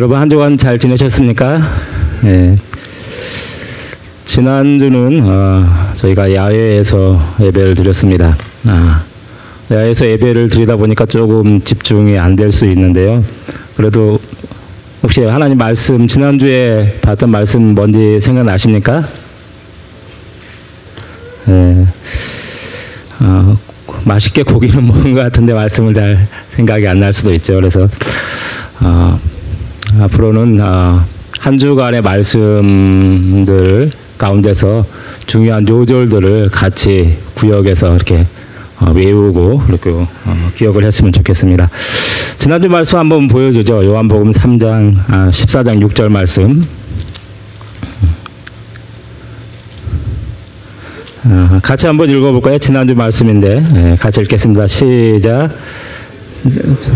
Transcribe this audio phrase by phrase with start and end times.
[0.00, 1.60] 여러분 한 주간 잘 지내셨습니까?
[2.22, 2.56] 네.
[4.24, 5.66] 지난주는 어,
[5.96, 8.34] 저희가 야외에서 예배를 드렸습니다.
[8.64, 9.04] 아,
[9.70, 13.22] 야외에서 예배를 드리다 보니까 조금 집중이 안 될 수 있는데요.
[13.76, 14.18] 그래도
[15.02, 19.04] 혹시 하나님 말씀 지난주에 봤던 말씀 뭔지 생각나십니까?
[21.44, 21.86] 네.
[23.20, 23.54] 어,
[24.06, 27.56] 맛있게 고기는 먹은 것 같은데 말씀을 잘 생각이 안 날 수도 있죠.
[27.56, 27.86] 그래서
[28.80, 29.20] 어,
[29.98, 31.00] 앞으로는 어,
[31.40, 34.84] 한 주간의 말씀들 가운데서
[35.26, 38.26] 중요한 요절들을 같이 구역에서 이렇게
[38.80, 40.06] 어, 외우고 이렇게 어,
[40.56, 41.68] 기억을 했으면 좋겠습니다.
[42.38, 43.84] 지난주 말씀 한번 보여주죠.
[43.84, 46.66] 요한복음 3장 아, 14장 6절 말씀.
[51.24, 52.58] 아, 같이 한번 읽어볼까요?
[52.58, 54.66] 지난주 말씀인데 예, 같이 읽겠습니다.
[54.66, 55.50] 시작.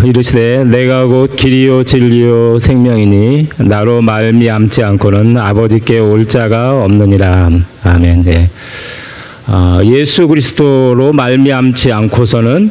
[0.05, 7.51] 이르시되 내가 곧 길이요 진리요 생명이니 나로 말미암지 않고는 아버지께 올 자가 없느니라.
[7.83, 8.23] 아멘.
[8.23, 8.49] 네.
[9.47, 12.71] 어, 예수 그리스도로 말미암지 않고서는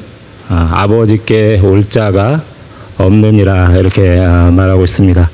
[0.49, 2.41] 어, 아버지께 올 자가
[2.97, 5.29] 없느니라 이렇게 어, 말하고 있습니다.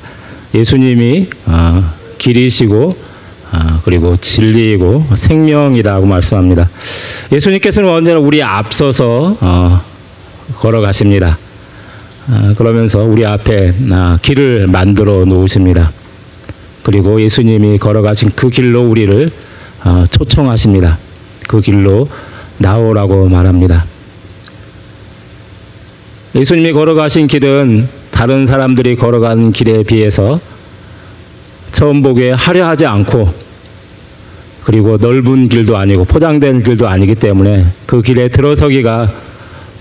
[0.54, 1.82] 예수님이 어,
[2.18, 2.96] 길이시고
[3.52, 6.68] 어, 그리고 진리이고 생명이라고 말씀합니다.
[7.32, 9.80] 예수님께서는 언제나 우리 앞서서 어,
[10.58, 11.38] 걸어가십니다.
[12.28, 15.90] 아, 그러면서 우리 앞에 아, 길을 만들어 놓으십니다.
[16.82, 19.30] 그리고 예수님이 걸어가신 그 길로 우리를
[19.82, 20.98] 아, 초청하십니다.
[21.48, 22.08] 그 길로
[22.58, 23.84] 나오라고 말합니다.
[26.34, 30.38] 예수님이 걸어가신 길은 다른 사람들이 걸어간 길에 비해서
[31.72, 33.32] 처음 보기에 화려하지 않고
[34.64, 39.10] 그리고 넓은 길도 아니고 포장된 길도 아니기 때문에 그 길에 들어서기가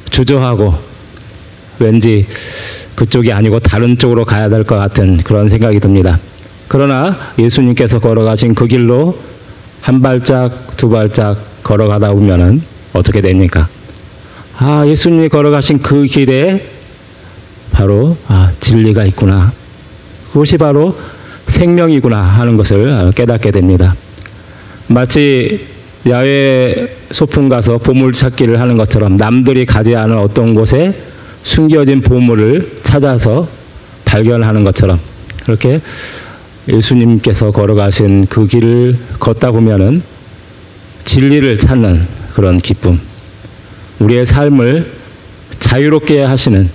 [0.10, 0.74] 주저하고
[1.80, 2.26] 왠지
[2.96, 6.20] 그쪽이 아니고 다른 쪽으로 가야 될 것 같은 그런 생각이 듭니다.
[6.68, 9.18] 그러나 예수님께서 걸어가신 그 길로
[9.82, 12.62] 한 발짝 두 발짝 걸어가다 보면은
[12.94, 13.68] 어떻게 됩니까?
[14.58, 16.64] 아 예수님이 걸어가신 그 길에
[17.72, 19.52] 바로 아 진리가 있구나.
[20.34, 20.96] 그것이 바로
[21.48, 23.96] 생명이구나 하는 것을 깨닫게 됩니다.
[24.88, 25.66] 마치
[26.10, 30.94] 야외 소풍 가서 보물 찾기를 하는 것처럼 남들이 가지 않은 어떤 곳에
[31.44, 33.48] 숨겨진 보물을 찾아서
[34.06, 35.00] 발견하는 것처럼
[35.46, 35.80] 그렇게
[36.68, 40.02] 예수님께서 걸어가신 그 길을 걷다 보면은
[41.06, 43.00] 진리를 찾는 그런 기쁨,
[44.00, 44.86] 우리의 삶을
[45.60, 46.70] 자유롭게 하시는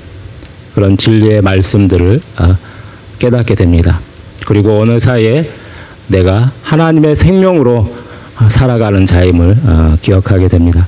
[0.75, 2.59] 그런 진리의 말씀들을 아,
[3.19, 4.01] 깨닫게 됩니다.
[4.47, 5.49] 그리고 어느 사이에
[6.09, 8.04] 내가 하나님의 생명으로
[8.49, 10.87] 살아가는 자임을 어, 기억하게 됩니다.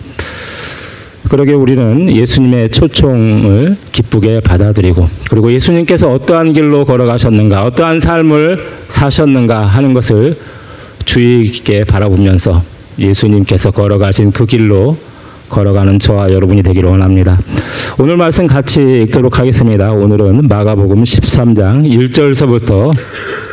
[1.28, 8.58] 그러게 우리는 예수님의 초청을 기쁘게 받아들이고 그리고 예수님께서 어떠한 길로 걸어가셨는가 어떠한 삶을
[8.88, 10.36] 사셨는가 하는 것을
[11.04, 12.62] 주의 깊게 바라보면서
[12.98, 14.96] 예수님께서 걸어가신 그 길로
[15.48, 17.38] 걸어가는 저와 여러분이 되기를 원합니다.
[17.98, 19.92] 오늘 말씀 같이 읽도록 하겠습니다.
[19.92, 22.92] 오늘은 마가복음 13장 1절서부터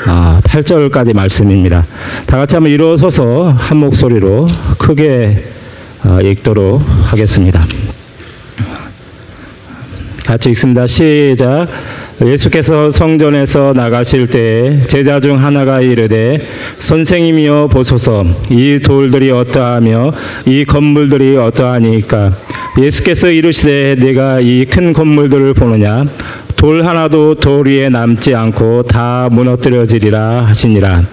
[0.03, 1.85] 8절까지 아, 말씀입니다.
[2.25, 4.47] 다 같이 한번 일어서서 한 목소리로
[4.77, 5.37] 크게
[6.05, 7.61] 어, 읽도록 하겠습니다.
[10.25, 10.87] 같이 읽습니다.
[10.87, 11.67] 시작.
[12.25, 16.39] 예수께서 성전에서 나가실 때 제자 중 하나가 이르되
[16.77, 20.11] 선생님이여 보소서 이 돌들이 어떠하며
[20.45, 22.31] 이 건물들이 어떠하니까
[22.81, 26.05] 예수께서 이르시되 내가 이 큰 건물들을 보느냐
[26.63, 31.03] 돌 하나도 돌 위에 남지 않고 다 무너뜨려지리라 하시니라.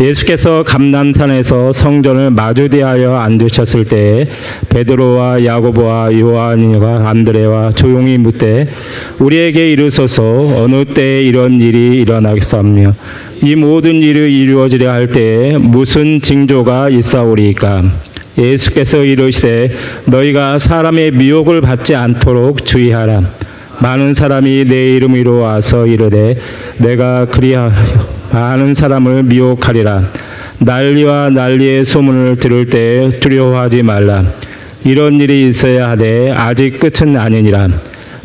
[0.00, 4.28] 예수께서 감남산에서 성전을 마주대하여 앉으셨을 때
[4.68, 8.68] 베드로와 야고보와 요한과 안드레와 조용히 묻되
[9.18, 10.22] 우리에게 이르소서
[10.62, 12.92] 어느 때에 이런 일이 일어나겠사며
[13.42, 17.82] 이 모든 일이 이루어지려 할 때에 무슨 징조가 있사오리까
[18.38, 19.72] 예수께서 이르시되
[20.06, 23.41] 너희가 사람의 미혹을 받지 않도록 주의하라.
[23.82, 26.36] 많은 사람이 내 이름으로 와서 이르되
[26.78, 27.72] 내가 그리하여
[28.32, 30.02] 많은 사람을 미혹하리라.
[30.60, 34.22] 난리와 난리의 소문을 들을 때 두려워하지 말라.
[34.84, 37.68] 이런 일이 있어야 하되 아직 끝은 아니니라.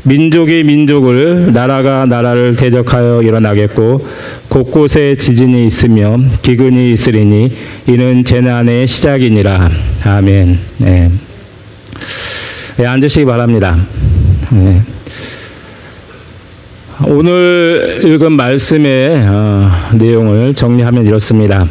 [0.03, 4.07] 민족이 민족을 나라가 나라를 대적하여 일어나겠고
[4.49, 7.51] 곳곳에 지진이 있으며 기근이 있으리니
[7.87, 9.69] 이는 재난의 시작이니라.
[10.05, 10.59] 아멘.
[10.77, 11.09] 네.
[12.77, 13.75] 네, 앉으시기 바랍니다.
[14.51, 14.96] 네.
[17.05, 21.67] 오늘 읽은 말씀의 어, 내용을 정리하면 이렇습니다.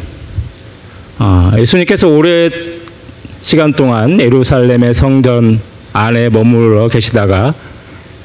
[1.19, 2.49] 어, 예수님께서 오래
[3.41, 5.59] 시간 동안 예루살렘의 성전
[5.91, 7.53] 안에 머무르러 계시다가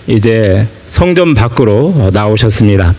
[0.07, 2.95] 이제 성전 밖으로 나오셨습니다.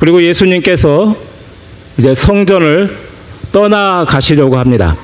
[0.00, 1.14] 그리고 예수님께서
[1.98, 2.88] 이제 성전을
[3.52, 4.96] 떠나 가시려고 합니다.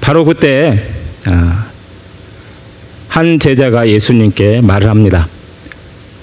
[0.00, 0.80] 바로 그때
[1.26, 1.66] 아,
[3.08, 5.26] 한 제자가 예수님께 말을 합니다.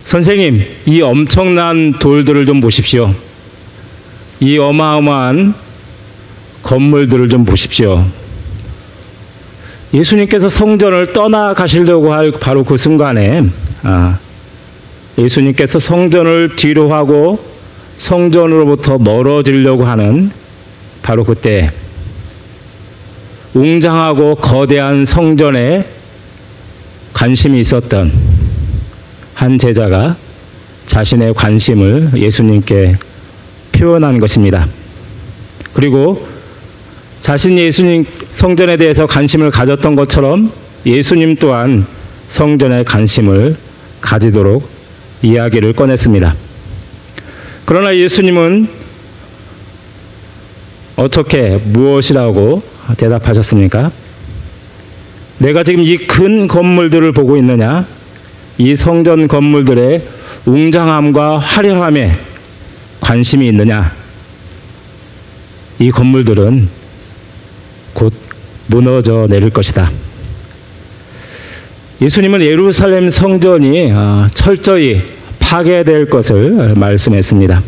[0.06, 3.13] 선생님, 이 엄청난 돌들을 좀 보십시오.
[4.40, 5.56] 이 어마어마한
[6.62, 8.06] 건물들을 좀 보십시오.
[9.96, 13.46] 예수님께서 성전을 떠나가시려고 할 바로 그 순간에
[13.81, 14.19] 아,
[15.18, 17.44] 예수님께서 성전을 뒤로 하고
[17.98, 20.30] 성전으로부터 멀어지려고 하는
[21.01, 21.72] 바로 그때
[23.56, 25.84] 웅장하고 거대한 성전에
[27.13, 28.35] 관심이 있었던
[29.36, 30.16] 한 제자가
[30.88, 32.96] 자신의 관심을 예수님께
[33.74, 34.66] 표현한 것입니다.
[35.74, 36.26] 그리고
[37.22, 40.52] 자신이 예수님 성전에 대해서 관심을 가졌던 것처럼
[40.86, 41.86] 예수님 또한
[42.30, 43.56] 성전에 관심을
[44.02, 44.68] 가지도록
[45.22, 46.34] 이야기를 꺼냈습니다.
[47.66, 48.68] 그러나 예수님은
[50.96, 52.62] 어떻게 무엇이라고
[52.98, 53.92] 대답하셨습니까?
[55.40, 57.86] 내가 지금 이 큰 건물들을 보고 있느냐?
[58.57, 60.02] 이 성전 건물들의
[60.46, 62.13] 웅장함과 화려함에
[63.02, 63.92] 관심이 있느냐?
[65.80, 66.69] 이 건물들은
[67.94, 68.13] 곧
[68.68, 69.92] 무너져 내릴 것이다.
[72.02, 75.01] 예수님은 예루살렘 성전이 아, 철저히
[75.40, 77.62] 파괴될 것을 말씀했습니다.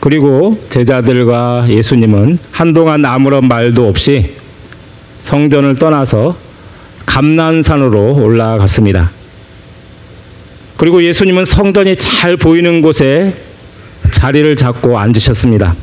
[0.00, 4.34] 그리고 제자들과 예수님은 한동안 아무런 말도 없이
[5.20, 6.36] 성전을 떠나서
[7.06, 9.10] 감난산으로 올라갔습니다.
[10.76, 13.34] 그리고 예수님은 성전이 잘 보이는 곳에
[14.10, 15.74] 자리를 잡고 앉으셨습니다.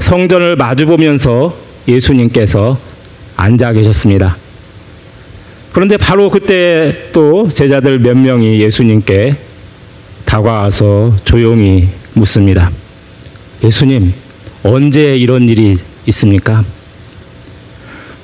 [0.00, 1.56] 성전을 마주보면서
[1.86, 2.78] 예수님께서
[3.36, 4.36] 앉아 계셨습니다.
[5.72, 9.36] 그런데 바로 그때 또 제자들 몇 명이 예수님께
[10.24, 12.70] 다가와서 조용히 묻습니다.
[13.64, 14.12] 예수님,
[14.64, 16.64] 언제 이런 일이 있습니까?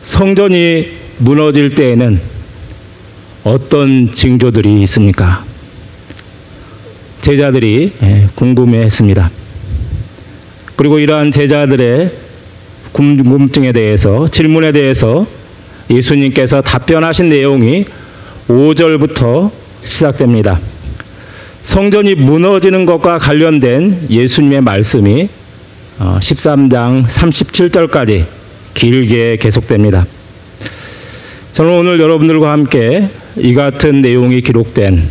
[0.02, 2.20] 성전이 무너질 때에는
[3.44, 5.44] 어떤 징조들이 있습니까?
[7.22, 9.30] 제자들이 예, 궁금해 했습니다.
[10.76, 12.10] 그리고 이러한 제자들의
[12.92, 15.26] 궁금증에 대해서, 질문에 대해서
[15.90, 17.84] 예수님께서 답변하신 내용이
[18.48, 19.50] 5절부터
[19.84, 20.60] 시작됩니다.
[21.62, 25.28] 성전이 무너지는 것과 관련된 예수님의 말씀이
[25.98, 28.24] 13장 어, 37절까지
[28.74, 30.06] 길게 계속됩니다.
[31.58, 35.02] 저는 오늘 여러분들과 함께 이 같은 내용이 기록된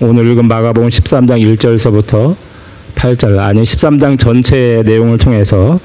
[0.00, 2.34] 오늘 읽은 마가복음 13장 1절서부터
[2.96, 5.78] 8절 아니 13장 전체의 내용을 통해서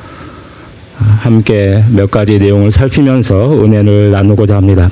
[0.98, 4.89] 함께 몇 가지 내용을 살피면서 은혜를 나누고자 합니다.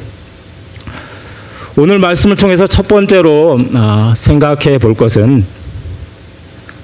[1.76, 5.44] 오늘 말씀을 통해서 첫 번째로 아, 생각해 볼 것은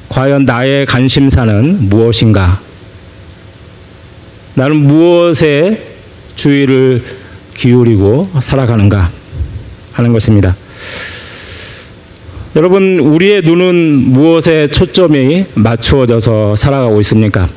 [0.10, 2.60] 과연 나의 관심사는 무엇인가?
[4.56, 5.80] 나는 무엇에
[6.36, 7.04] 주의를
[7.56, 9.10] 기울이고 살아가는가
[9.94, 10.56] 하는 것입니다.
[12.56, 13.76] 여러분, 우리의 눈은
[14.14, 17.48] 무엇에 초점이 맞추어져서 살아가고 있습니까?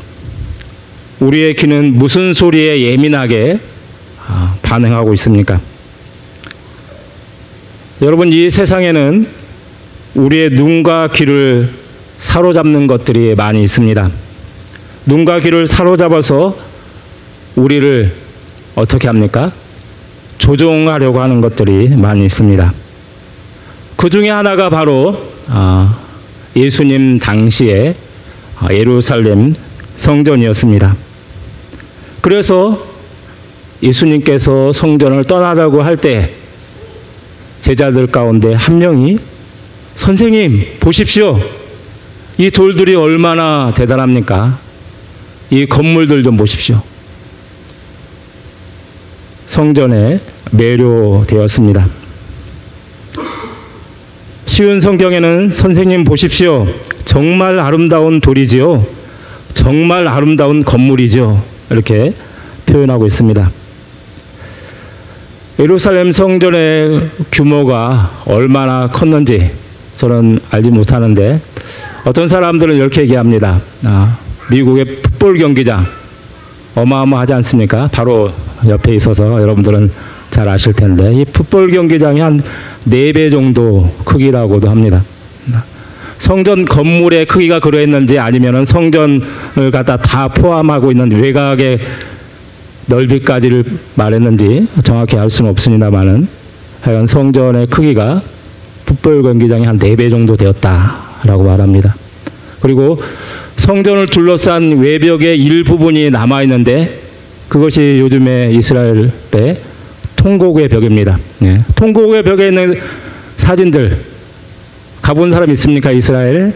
[1.20, 3.58] 우리의 귀는 무슨 소리에 예민하게
[4.26, 5.60] 아, 반응하고 있습니까?
[8.02, 9.26] 여러분, 이 세상에는
[10.14, 11.68] 우리의 눈과 귀를
[12.18, 14.10] 사로잡는 것들이 많이 있습니다.
[15.06, 16.56] 눈과 귀를 사로잡아서
[17.56, 18.12] 우리를
[18.74, 19.52] 어떻게 합니까?
[20.38, 22.72] 조종하려고 하는 것들이 많이 있습니다.
[23.96, 25.98] 그 중에 하나가 바로 아,
[26.56, 27.94] 예수님 당시에
[28.60, 29.54] 아, 예루살렘
[29.96, 30.94] 성전이었습니다.
[32.20, 32.86] 그래서
[33.82, 36.30] 예수님께서 성전을 떠나라고 할 때
[37.60, 39.18] 제자들 가운데 한 명이
[39.96, 41.40] 선생님 보십시오.
[42.38, 44.56] 이 돌들이 얼마나 대단합니까?
[45.50, 46.80] 이 건물들 좀 보십시오.
[49.58, 50.20] 성전에
[50.52, 51.84] 매료되었습니다.
[54.46, 56.64] 쉬운 성경에는 선생님 보십시오.
[57.04, 58.86] 정말 아름다운 돌이지요.
[59.54, 61.42] 정말 아름다운 건물이죠.
[61.70, 62.14] 이렇게
[62.66, 63.50] 표현하고 있습니다.
[65.58, 67.00] 예루살렘 성전의
[67.32, 69.50] 규모가 얼마나 컸는지
[69.96, 71.40] 저는 알지 못하는데
[72.04, 73.60] 어떤 사람들은 이렇게 얘기합니다.
[73.82, 74.18] 아,
[74.52, 74.84] 미국의
[75.18, 75.97] 풋볼 경기장
[76.82, 77.88] 어마어마하지 않습니까?
[77.92, 78.30] 바로
[78.66, 79.90] 옆에 있어서 여러분들은
[80.30, 85.02] 잘 아실 텐데 이 풋볼 경기장이 한네배 정도 크기라고도 합니다.
[86.18, 91.78] 성전 건물의 크기가 그러했는지 아니면은 성전을 갖다 다 포함하고 있는 외곽의
[92.86, 96.26] 넓이까지를 말했는지 정확히 알 수는 없습니다만은
[96.80, 98.20] 하여간 성전의 크기가
[98.86, 101.94] 풋볼 경기장이 한네배 정도 되었다라고 말합니다.
[102.60, 103.00] 그리고
[103.58, 106.98] 성전을 둘러싼 외벽의 일부분이 남아 있는데
[107.48, 109.56] 그것이 요즘의 이스라엘의
[110.16, 111.18] 통곡의 벽입니다.
[111.42, 111.60] 예.
[111.74, 112.74] 통곡의 벽에 있는
[113.36, 113.98] 사진들
[115.02, 115.90] 가본 사람 있습니까?
[115.90, 116.52] 이스라엘?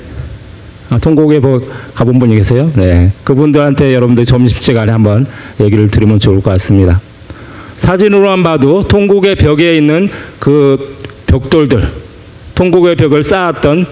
[0.91, 1.63] 아, 통곡의 벽
[1.95, 2.71] 가본 분이 계세요?
[2.77, 3.11] 네.
[3.25, 5.27] 그분들한테 여러분들 점심시간에 한번
[5.61, 7.01] 얘기를 들으면 좋을 것 같습니다.
[7.77, 11.89] 사진으로만 봐도 통곡의 벽에 있는 그 벽돌들,
[12.55, 13.87] 통곡의 벽을 쌓았던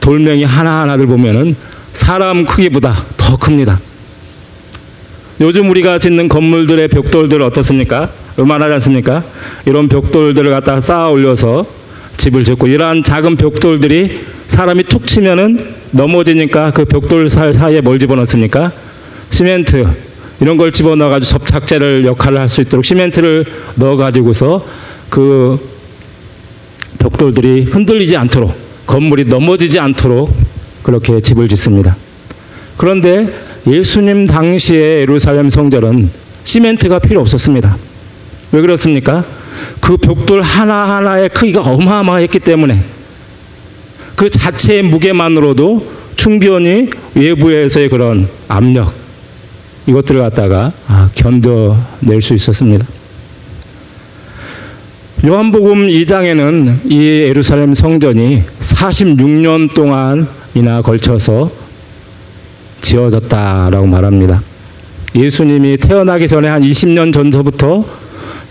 [0.00, 1.54] 돌멩이 하나하나들 보면은
[1.92, 3.80] 사람 크기보다 더 큽니다.
[5.40, 8.10] 요즘 우리가 짓는 건물들의 벽돌들 어떻습니까?
[8.38, 9.22] 요만하지 않습니까?
[9.66, 11.64] 이런 벽돌들을 갖다 쌓아 올려서
[12.16, 18.72] 집을 짓고 이러한 작은 벽돌들이 사람이 툭 치면은 넘어지니까 그 벽돌 사이에 뭘 집어넣습니까?
[19.30, 19.86] 시멘트
[20.40, 23.44] 이런 걸 집어넣어 가지고 접착제를 역할을 할 수 있도록 시멘트를
[23.76, 24.64] 넣어 가지고서
[25.10, 25.58] 그
[26.98, 28.54] 벽돌들이 흔들리지 않도록
[28.86, 30.34] 건물이 넘어지지 않도록
[30.82, 31.96] 그렇게 집을 짓습니다.
[32.76, 33.28] 그런데
[33.66, 36.10] 예수님 당시의 예루살렘 성전은
[36.44, 37.76] 시멘트가 필요 없었습니다.
[38.52, 39.24] 왜 그렇습니까?
[39.80, 42.82] 그 벽돌 하나하나의 크기가 어마어마했기 때문에
[44.16, 48.92] 그 자체의 무게만으로도 충분히 외부에서의 그런 압력
[49.86, 52.86] 이것들을 갖다가 아, 견뎌낼 수 있었습니다.
[55.24, 61.50] 요한복음 2장에는 이 예루살렘 성전이 46년 동안 이나 걸쳐서
[62.80, 64.40] 지어졌다라고 말합니다.
[65.14, 67.84] 예수님이 태어나기 전에 한 20년 전서부터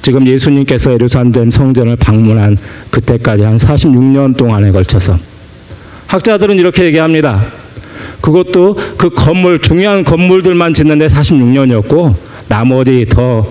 [0.02, 2.58] 지금 예수님께서 예루살렘 성전을 방문한
[2.92, 5.18] 그때까지 한 46년 동안에 걸쳐서
[6.08, 7.44] 학자들은 이렇게 얘기합니다.
[8.22, 12.16] 그것도 그 건물 중요한 건물들만 짓는데 46년이었고
[12.48, 13.46] 나머지 더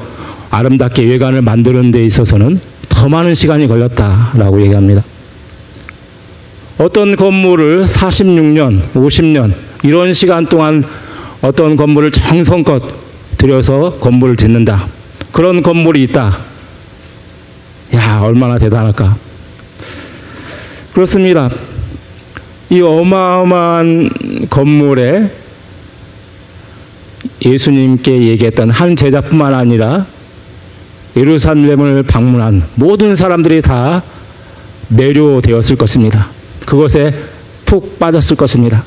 [0.51, 5.03] 아름답게 외관을 만드는 데 있어서는 더 많은 시간이 걸렸다라고 얘기합니다.
[6.79, 10.85] 어떤 건물을 46년, 50년 이런 시간 동안
[11.41, 12.83] 어떤 건물을 정성껏
[13.39, 14.87] 들여서 건물을 짓는다.
[15.33, 16.37] 그런 건물이 있다.
[17.95, 19.17] 야, 얼마나 대단할까.
[20.93, 21.49] 그렇습니다.
[22.69, 24.11] 이 어마어마한
[24.51, 25.31] 건물에
[27.43, 30.05] 예수님께 얘기했던 한 제자뿐만 아니라
[31.17, 34.03] 예루살렘을 방문한 모든 사람들이 다
[34.89, 36.37] 매료되었을 것입니다.
[36.67, 37.15] 그것에
[37.65, 38.85] 푹 빠졌을 것입니다.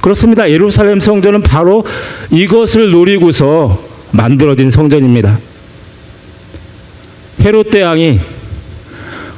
[0.00, 0.50] 그렇습니다.
[0.50, 1.84] 예루살렘 성전은 바로
[2.30, 3.82] 이것을 노리고서
[4.12, 5.38] 만들어진 성전입니다.
[7.40, 8.20] 헤롯 대왕이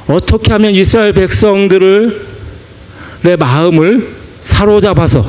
[0.07, 2.11] 어떻게 하면 이스라엘 백성들의
[3.37, 4.07] 마음을
[4.41, 5.25] 사로잡아서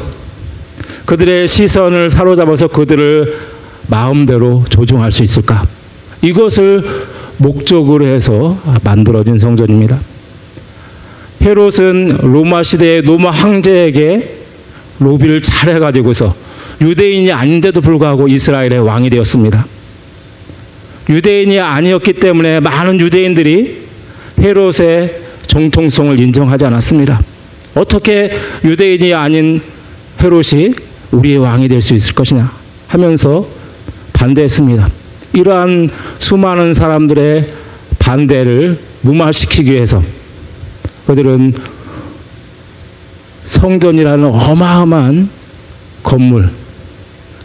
[1.05, 3.35] 그들의 시선을 사로잡아서 그들을
[3.89, 5.67] 마음대로 조종할 수 있을까?
[6.23, 6.85] 이것을
[7.39, 9.99] 목적으로 해서 만들어진 성전입니다.
[11.43, 14.37] 헤롯은 로마 시대의 로마 황제에게
[14.99, 16.35] 로비를 잘 해가지고서
[16.81, 19.67] 유대인이 아닌데도 불구하고 이스라엘의 왕이 되었습니다.
[21.09, 23.79] 유대인이 아니었기 때문에 많은 유대인들이
[24.39, 25.15] 헤롯의
[25.47, 27.21] 정통성을 인정하지 않았습니다.
[27.75, 28.31] 어떻게
[28.65, 29.61] 유대인이 아닌
[30.23, 30.75] 헤롯이
[31.13, 32.51] 우리의 왕이 될 수 있을 것이냐
[32.89, 33.47] 하면서
[34.13, 34.89] 반대했습니다.
[35.33, 37.47] 이러한 수많은 사람들의
[37.99, 40.03] 반대를 무마시키기 위해서
[41.11, 41.53] 그들은
[43.43, 45.29] 성전이라는 어마어마한
[46.05, 46.49] 건물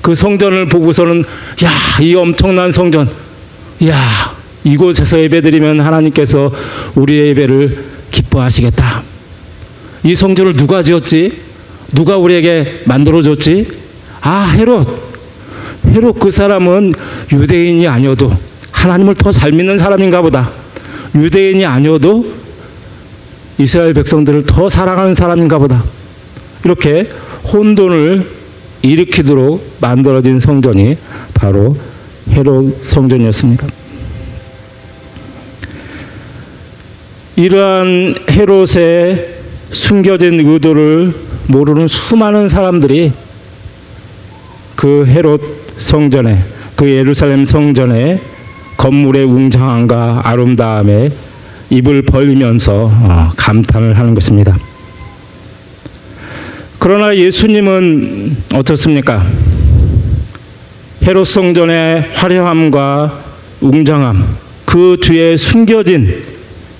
[0.03, 1.23] 그 성전을 보고서는
[1.63, 3.09] 야 이 엄청난 성전
[3.87, 6.51] 야 이곳에서 예배드리면 하나님께서
[6.95, 9.01] 우리의 예배를 기뻐하시겠다.
[10.03, 11.31] 이 성전을 누가 지었지?
[11.95, 13.67] 누가 우리에게 만들어줬지?
[14.21, 14.87] 아 헤롯.
[15.87, 16.93] 헤롯 그 사람은
[17.31, 18.31] 유대인이 아니어도
[18.71, 20.51] 하나님을 더 잘 믿는 사람인가 보다.
[21.15, 22.44] 유대인이 아니어도
[23.57, 25.83] 이스라엘 백성들을 더 사랑하는 사람인가 보다.
[26.63, 27.07] 이렇게
[27.51, 28.25] 혼돈을
[28.81, 30.97] 일으키도록 만들어진 성전이
[31.33, 31.75] 바로
[32.29, 33.67] 헤롯 성전이었습니다.
[37.37, 39.35] 이러한 헤롯의
[39.71, 41.13] 숨겨진 의도를
[41.47, 43.11] 모르는 수많은 사람들이
[44.75, 45.41] 그 헤롯
[45.77, 46.43] 성전에
[46.75, 48.19] 그 예루살렘 성전의
[48.77, 51.09] 건물의 웅장함과 아름다움에
[51.75, 54.57] 입을 벌리면서 어, 감탄을 하는 것입니다.
[56.79, 59.25] 그러나 예수님은 어떻습니까?
[61.03, 63.19] 헤롯 성전의 화려함과
[63.61, 64.25] 웅장함,
[64.65, 66.23] 그 뒤에 숨겨진,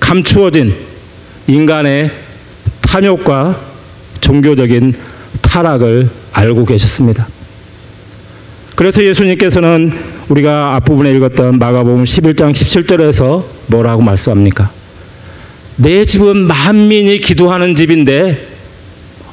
[0.00, 0.74] 감추어진
[1.46, 2.10] 인간의
[2.82, 3.58] 탐욕과
[4.20, 4.94] 종교적인
[5.42, 7.26] 타락을 알고 계셨습니다.
[8.74, 9.92] 그래서 예수님께서는
[10.28, 14.70] 우리가 앞부분에 읽었던 마가복음 11장 17절에서 뭐라고 말씀합니까?
[15.76, 18.38] 내 집은 만민이 기도하는 집인데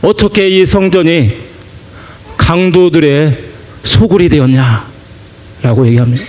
[0.01, 1.31] 어떻게 이 성전이
[2.37, 3.37] 강도들의
[3.83, 4.85] 소굴이 되었냐?
[5.61, 6.25] 라고 얘기합니다.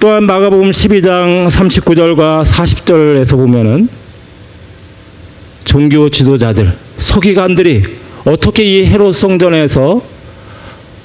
[0.00, 3.88] 또한 마가복음 12장 39절과 40절에서 보면은
[5.64, 7.82] 종교 지도자들, 서기관들이
[8.24, 10.02] 어떻게 이 헤롯 성전에서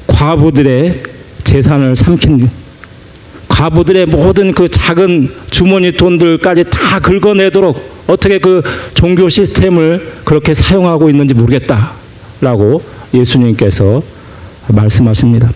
[0.07, 1.03] 과부들의
[1.43, 2.49] 재산을 삼킨
[3.61, 8.63] 과부들의 모든 그 작은 주머니 돈들까지 다 긁어내도록 어떻게 그
[8.95, 12.81] 종교 시스템을 그렇게 사용하고 있는지 모르겠다라고
[13.13, 14.01] 예수님께서
[14.67, 15.51] 말씀하십니다.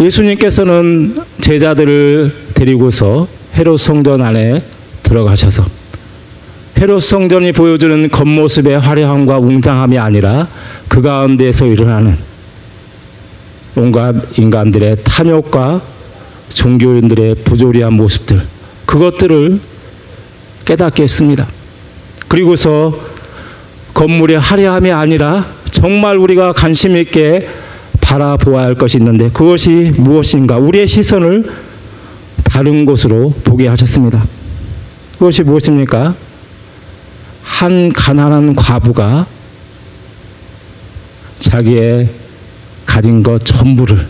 [0.00, 4.60] 예수님께서는 제자들을 데리고서 헤롯 성전 안에
[5.04, 5.64] 들어가셔서
[6.78, 10.48] 헤롯 성전이 보여주는 겉모습의 화려함과 웅장함이 아니라
[10.88, 12.35] 그 가운데서 일어나는
[13.76, 15.82] 온갖 인간들의 탐욕과
[16.54, 18.40] 종교인들의 부조리한 모습들
[18.86, 19.60] 그것들을
[20.64, 21.46] 깨닫게 했습니다.
[22.28, 22.98] 그리고서
[23.92, 27.48] 건물의 화려함이 아니라 정말 우리가 관심 있게
[28.00, 31.44] 바라보아야 할 것이 있는데 그것이 무엇인가 우리의 시선을
[32.44, 34.24] 다른 곳으로 보게 하셨습니다.
[35.18, 36.14] 그것이 무엇입니까?
[37.42, 39.26] 한 가난한 과부가
[41.40, 42.08] 자기의
[42.96, 44.06] 가진 것 전부를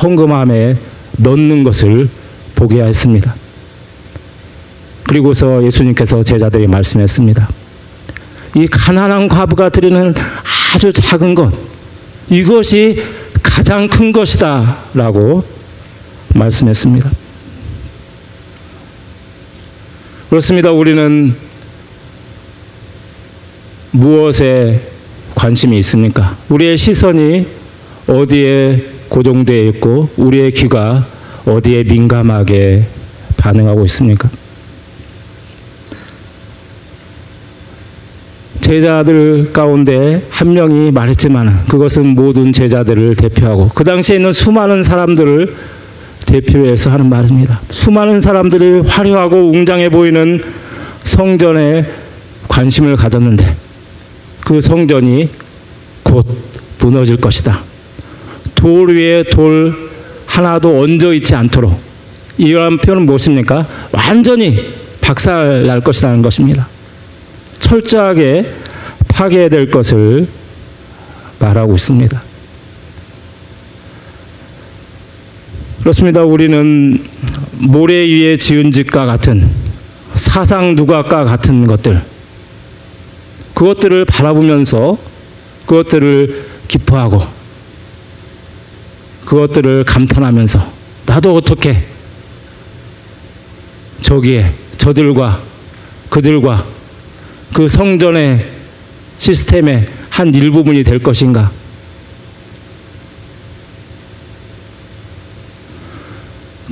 [0.00, 0.76] 헌금함에
[1.16, 2.08] 넣는 것을
[2.54, 3.34] 보게 하였습니다.
[5.02, 7.48] 그리고서 예수님께서 제자들이 말씀했습니다.
[8.54, 10.14] 이 가난한 과부가 드리는
[10.74, 11.52] 아주 작은 것,
[12.30, 13.02] 이것이
[13.42, 14.76] 가장 큰 것이다.
[14.94, 15.42] 라고
[16.36, 17.10] 말씀했습니다.
[20.30, 20.70] 그렇습니다.
[20.70, 21.34] 우리는
[23.90, 24.80] 무엇에
[25.36, 26.34] 관심이 있습니까?
[26.48, 27.55] 우리의 시선이
[28.08, 31.04] 어디에 고정되어 있고 우리의 귀가
[31.46, 32.84] 어디에 민감하게
[33.36, 34.28] 반응하고 있습니까?
[38.60, 45.54] 제자들 가운데 한 명이 말했지만 그것은 모든 제자들을 대표하고 그 당시에 있는 수많은 사람들을
[46.26, 47.60] 대표해서 하는 말입니다.
[47.70, 50.42] 수많은 사람들이 화려하고 웅장해 보이는
[51.04, 51.84] 성전에
[52.48, 53.54] 관심을 가졌는데
[54.44, 55.28] 그 성전이
[56.02, 56.26] 곧
[56.80, 57.60] 무너질 것이다.
[58.66, 59.72] 돌 위에 돌
[60.26, 61.80] 하나도 얹어 있지 않도록
[62.36, 63.64] 이러한 표현은 무엇입니까?
[63.92, 64.58] 완전히
[65.00, 66.66] 박살 날 것이라는 것입니다.
[67.60, 68.44] 철저하게
[69.06, 70.26] 파괴될 것을
[71.38, 72.20] 말하고 있습니다.
[75.82, 76.24] 그렇습니다.
[76.24, 77.00] 우리는
[77.58, 79.48] 모래 위에 지은 집과 같은
[80.16, 82.02] 사상 누각과 같은 것들
[83.54, 84.98] 그것들을 바라보면서
[85.66, 87.35] 그것들을 기뻐하고
[89.26, 90.72] 그것들을 감탄하면서
[91.04, 91.76] 나도 어떻게
[94.00, 95.40] 저기에 저들과
[96.08, 96.64] 그들과
[97.52, 98.46] 그 성전의
[99.18, 101.50] 시스템의 한 일부분이 될 것인가?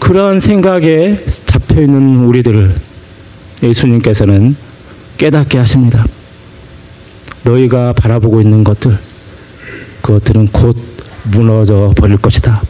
[0.00, 2.74] 그러한 생각에 잡혀 있는 우리들을
[3.62, 4.54] 예수님께서는
[5.16, 6.04] 깨닫게 하십니다.
[7.42, 8.96] 너희가 바라보고 있는 것들,
[10.02, 10.93] 그것들은 곧
[11.24, 12.60] 무너져 버릴 것이다.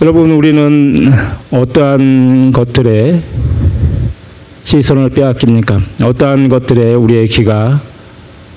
[0.00, 1.12] 여러분, 우리는
[1.50, 3.20] 어떠한 것들에
[4.64, 5.80] 시선을 빼앗깁니까?
[6.02, 7.80] 어떠한 것들에 우리의 귀가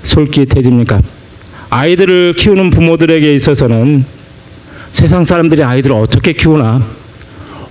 [0.04, 1.02] 솔깃해집니까?
[1.70, 4.04] 아이들을 키우는 부모들에게 있어서는
[4.92, 6.86] 세상 사람들이 아이들을 어떻게 키우나,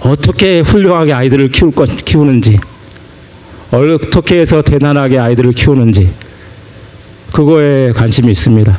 [0.00, 2.58] 어떻게 훌륭하게 아이들을 키울 것, 키우는지,
[3.70, 6.08] 어떻게 해서 대단하게 아이들을 키우는지,
[7.32, 8.78] 그거에 관심이 있습니다.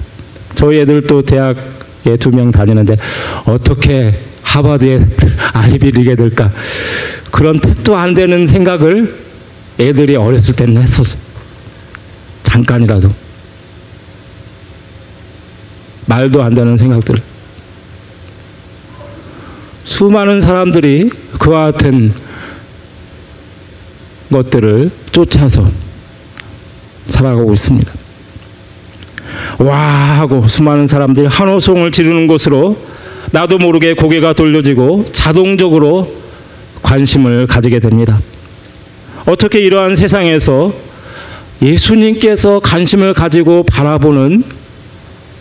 [0.55, 2.97] 저희 애들도 대학에 두 명 다니는데,
[3.45, 5.05] 어떻게 하버드에
[5.53, 6.51] 아이비리게 될까?
[7.31, 9.15] 그런 택도 안 되는 생각을
[9.79, 11.17] 애들이 어렸을 때는 했었어.
[12.43, 13.09] 잠깐이라도.
[16.07, 17.15] 말도 안 되는 생각들.
[19.85, 21.09] 수많은 사람들이
[21.39, 22.13] 그와 같은
[24.31, 25.69] 것들을 쫓아서
[27.07, 27.91] 살아가고 있습니다.
[29.61, 32.75] 와 하고 수많은 사람들이 한호송을 지르는 곳으로
[33.31, 36.11] 나도 모르게 고개가 돌려지고 자동적으로
[36.81, 38.19] 관심을 가지게 됩니다.
[39.27, 40.73] 어떻게 이러한 세상에서
[41.61, 44.43] 예수님께서 관심을 가지고 바라보는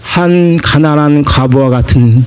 [0.03, 2.27] 한 가난한 과부와 같은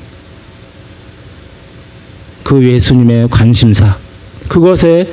[2.44, 3.96] 그 예수님의 관심사,
[4.48, 5.08] 그것에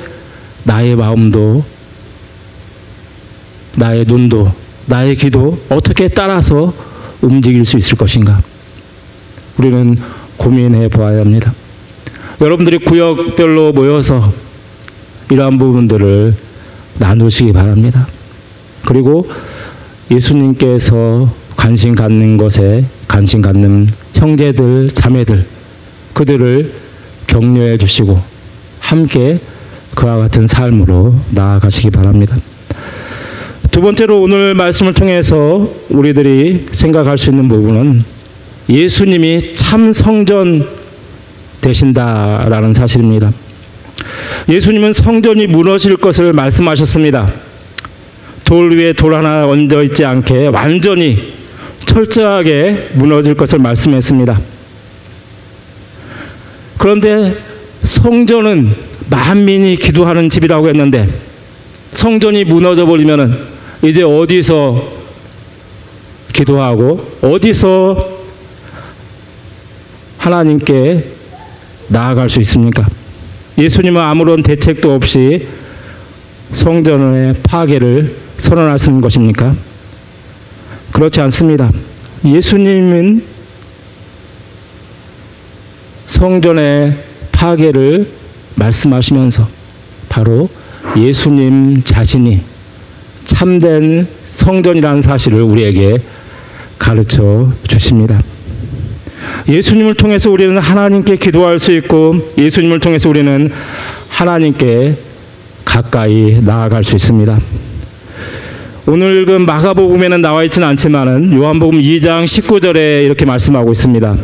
[0.63, 1.63] 나의 마음도,
[3.77, 4.51] 나의 눈도,
[4.87, 6.73] 나의 귀도 어떻게 따라서
[7.21, 8.41] 움직일 수 있을 것인가?
[9.57, 9.97] 우리는
[10.37, 11.53] 고민해 보아야 합니다.
[12.39, 14.33] 여러분들이 구역별로 모여서
[15.29, 16.33] 이러한 부분들을
[16.99, 18.07] 나누시기 바랍니다.
[18.85, 19.29] 그리고
[20.09, 25.45] 예수님께서 관심 갖는 것에 관심 갖는 형제들, 자매들,
[26.13, 26.71] 그들을
[27.27, 28.19] 격려해 주시고
[28.79, 29.39] 함께
[29.95, 32.35] 그와 같은 삶으로 나아가시기 바랍니다.
[33.71, 38.03] 두 번째로 오늘 말씀을 통해서 우리들이 생각할 수 있는 부분은
[38.67, 40.67] 예수님이 참 성전
[41.61, 43.31] 되신다라는 사실입니다.
[44.49, 47.31] 예수님은 성전이 무너질 것을 말씀하셨습니다.
[48.43, 51.31] 돌 위에 돌 하나 얹어 있지 않게 완전히
[51.85, 54.37] 철저하게 무너질 것을 말씀했습니다.
[56.77, 57.33] 그런데
[57.83, 58.69] 성전은
[59.09, 61.07] 만민이 기도하는 집이라고 했는데
[61.93, 63.50] 성전이 무너져 버리면은
[63.83, 65.01] 이제 어디서
[66.33, 68.09] 기도하고 어디서
[70.17, 71.03] 하나님께
[71.87, 72.87] 나아갈 수 있습니까?
[73.57, 75.47] 예수님은 아무런 대책도 없이
[76.53, 79.53] 성전의 파괴를 선언하시는 것입니까?
[80.91, 81.71] 그렇지 않습니다.
[82.23, 83.23] 예수님은
[86.05, 86.97] 성전의
[87.31, 88.07] 파괴를
[88.55, 89.47] 말씀하시면서
[90.07, 90.49] 바로
[90.95, 92.41] 예수님 자신이
[93.31, 95.97] 참된 성전이라는 사실을 우리에게
[96.77, 98.19] 가르쳐 주십니다.
[99.47, 103.49] 예수님을 통해서 우리는 하나님께 기도할 수 있고 예수님을 통해서 우리는
[104.09, 104.95] 하나님께
[105.63, 107.39] 가까이 나아갈 수 있습니다.
[108.87, 114.17] 오늘 그 마가복음에는 나와 있지는 않지만은 요한복음 2장 19절에 이렇게 말씀하고 있습니다.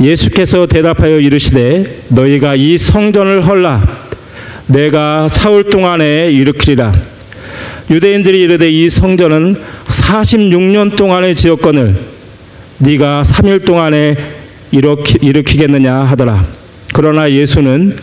[0.00, 3.86] 예수께서 대답하여 이르시되 너희가 이 성전을 헐라
[4.66, 7.13] 내가 사흘 동안에 일으키리라
[7.90, 11.94] 유대인들이 이르되 이 성전은 46년 동안에 지었거늘
[12.78, 14.16] 네가 3일 동안에
[14.72, 16.44] 일으키, 일으키겠느냐 하더라
[16.92, 17.96] 그러나 예수는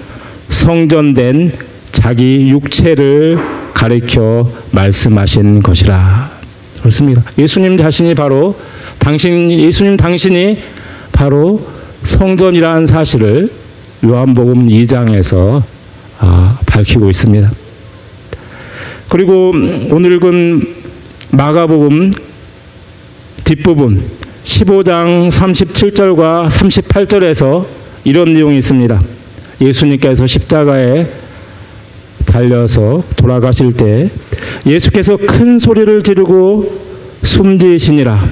[0.50, 1.52] 성전된
[1.92, 3.38] 자기 육체를
[3.74, 6.30] 가리켜 말씀하신 것이라
[6.80, 7.24] 그렇습니다.
[7.38, 8.56] 예수님 자신이 바로
[9.00, 10.58] 당신 예수님 당신이
[11.12, 11.62] 바로
[12.04, 13.50] 성전이라는 사실을
[14.04, 15.62] 요한복음 2장에서
[16.20, 17.50] 아, 밝히고 있습니다.
[19.12, 19.52] 그리고
[19.92, 20.62] 오늘 읽은
[21.32, 22.14] 마가복음
[23.44, 24.02] 뒷부분
[24.46, 27.66] 15장 37절과 38절에서
[28.06, 29.02] 이런 내용이 있습니다.
[29.60, 31.06] 예수님께서 십자가에
[32.26, 34.10] 달려서 돌아가실 때
[34.66, 36.72] 예수께서 큰 소리를 지르고
[37.22, 38.24] 숨지시니라.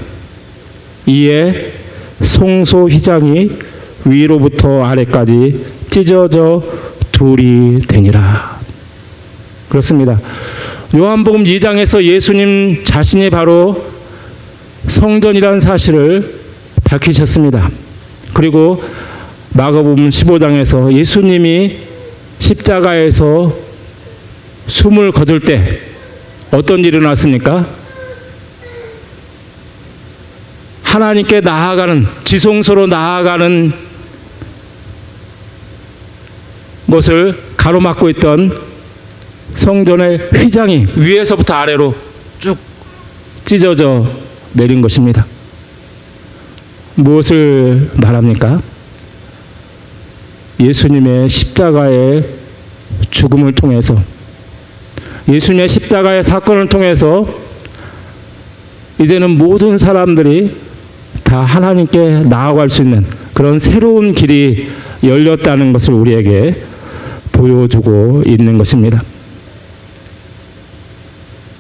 [1.08, 1.74] 이에
[2.24, 3.50] 송소 휘장이
[4.06, 6.63] 위로부터 아래까지 찢어져
[7.12, 8.60] 둘이 되니라.
[9.68, 10.18] 그렇습니다.
[10.95, 13.91] 요한복음 2장에서 예수님 자신이 바로
[14.88, 16.34] 성전이라는 사실을
[16.84, 17.69] 밝히셨습니다.
[18.34, 18.84] 그리고
[19.54, 21.78] 마가복음 15장에서 예수님이
[22.39, 23.56] 십자가에서
[24.65, 25.80] 숨을 거둘 때
[26.49, 27.67] 어떤 일이 일어났습니까?
[30.82, 33.71] 하나님께 나아가는 지성소로 나아가는
[36.89, 38.68] 것을 가로막고 있던
[39.55, 41.95] 성전의 휘장이 위에서부터 아래로
[42.39, 42.57] 쭉
[43.45, 44.05] 찢어져
[44.53, 45.25] 내린 것입니다.
[46.95, 48.62] 무엇을 말합니까?
[50.59, 52.23] 예수님의 십자가의
[53.09, 53.95] 죽음을 통해서
[55.27, 57.25] 예수님의 십자가의 사건을 통해서
[59.01, 60.53] 이제는 모든 사람들이
[61.23, 64.67] 다 하나님께 나아갈 수 있는 그런 새로운 길이
[65.03, 66.55] 열렸다는 것을 우리에게
[67.31, 69.01] 보여주고 있는 것입니다.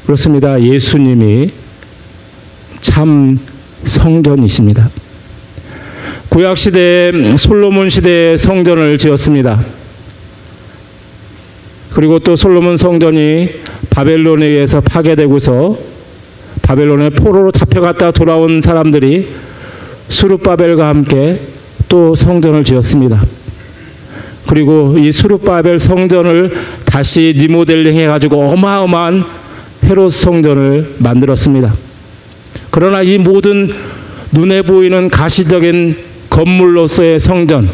[0.09, 0.59] 그렇습니다.
[0.59, 1.51] 예수님이
[2.81, 3.37] 참
[3.85, 4.89] 성전이십니다.
[6.29, 9.63] 구약 시대에 솔로몬 시대에 성전을 지었습니다.
[11.93, 13.49] 그리고 또 솔로몬 성전이
[13.91, 15.77] 바벨론에 의해서 파괴되고서
[16.63, 19.27] 바벨론의 포로로 잡혀갔다 돌아온 사람들이
[20.09, 21.39] 수르바벨과 함께
[21.87, 23.21] 또 성전을 지었습니다.
[24.47, 26.49] 그리고 이 수르바벨 성전을
[26.85, 29.48] 다시 리모델링 해가지고 어마어마한
[29.89, 31.73] 헤롯 성전을 만들었습니다.
[32.69, 33.71] 그러나 이 모든
[34.31, 35.95] 눈에 보이는 가시적인
[36.29, 37.67] 건물로서의 성전,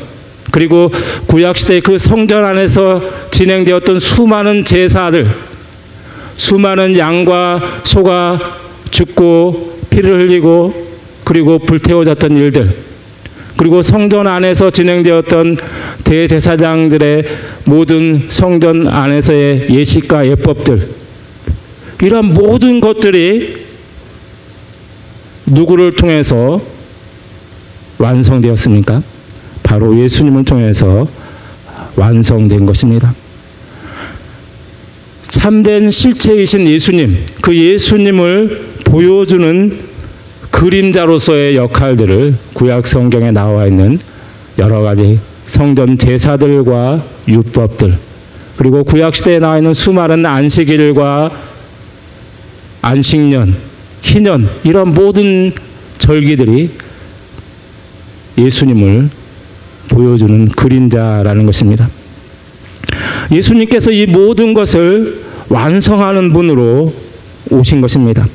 [0.51, 0.89] 그리고
[1.27, 3.01] 구약시대 그 성전 안에서
[3.31, 5.29] 진행되었던 수많은 제사들,
[6.37, 8.39] 수많은 양과 소가
[8.91, 10.73] 죽고 피를 흘리고
[11.25, 12.69] 그리고 불태워졌던 일들,
[13.57, 15.57] 그리고 성전 안에서 진행되었던
[16.05, 17.23] 대제사장들의
[17.65, 21.04] 모든 성전 안에서의 예식과 예법들,
[22.01, 23.65] 이런 모든 것들이
[25.45, 26.61] 누구를 통해서
[27.97, 29.01] 완성되었습니까?
[29.63, 31.07] 바로 예수님을 통해서
[31.95, 33.13] 완성된 것입니다.
[35.29, 39.79] 참된 실체이신 예수님, 그 예수님을 보여주는
[40.51, 43.99] 그림자로서의 역할들을 구약 성경에 나와 있는
[44.57, 47.97] 여러 가지 성전 제사들과 율법들
[48.57, 51.29] 그리고 구약 시대에 나와 있는 수많은 안식일과
[52.85, 53.55] 안식년,
[54.03, 55.51] 희년 이런 모든
[55.97, 56.69] 절기들이
[58.37, 59.09] 예수님을
[59.89, 61.89] 보여주는 그림자라는 것입니다.
[63.31, 65.19] 예수님께서 이 모든 것을
[65.49, 66.93] 완성하는 분으로
[67.49, 68.27] 오신 것입니다.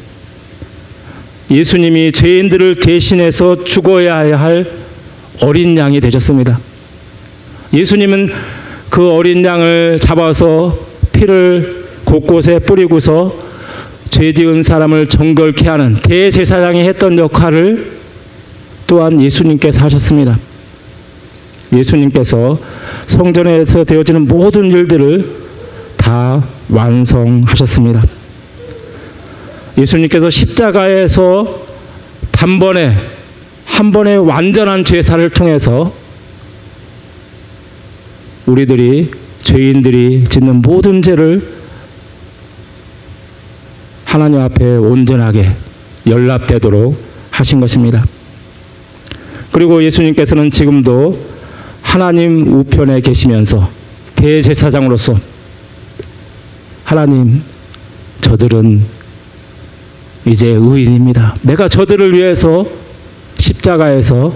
[1.48, 4.66] 예수님이 죄인들을 대신해서 죽어야 할
[5.42, 6.58] 어린 양이 되셨습니다.
[7.72, 8.30] 예수님은
[8.88, 10.76] 그 어린 양을 잡아서
[11.12, 13.49] 피를 곳곳에 뿌리고서
[14.10, 18.00] 죄 지은 사람을 정결케 하는 대제사장이 했던 역할을
[18.86, 20.36] 또한 예수님께서 하셨습니다.
[21.72, 22.58] 예수님께서
[23.06, 25.24] 성전에서 되어지는 모든 일들을
[25.96, 28.02] 다 완성하셨습니다.
[29.78, 31.62] 예수님께서 십자가에서
[32.32, 32.96] 단번에
[33.64, 35.92] 한 번의 완전한 죄사를 통해서
[38.46, 39.10] 우리들이
[39.44, 41.59] 죄인들이 짓는 모든 죄를
[44.10, 45.52] 하나님 앞에 온전하게
[46.04, 46.96] 연락되도록
[47.30, 48.04] 하신 것입니다.
[49.52, 51.16] 그리고 예수님께서는 지금도
[51.80, 53.70] 하나님 우편에 계시면서
[54.16, 55.14] 대제사장으로서
[56.82, 57.40] 하나님
[58.20, 58.82] 저들은
[60.26, 61.36] 이제 의인입니다.
[61.42, 62.66] 내가 저들을 위해서
[63.38, 64.34] 십자가에서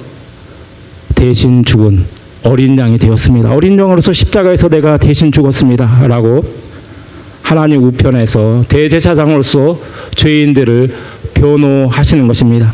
[1.16, 2.04] 대신 죽은
[2.44, 3.52] 어린 양이 되었습니다.
[3.52, 6.06] 어린 양으로서 십자가에서 내가 대신 죽었습니다.
[6.06, 6.44] 라고
[7.44, 9.78] 하나님 우편에서 대제사장으로서
[10.16, 10.88] 죄인들을
[11.34, 12.72] 변호하시는 것입니다.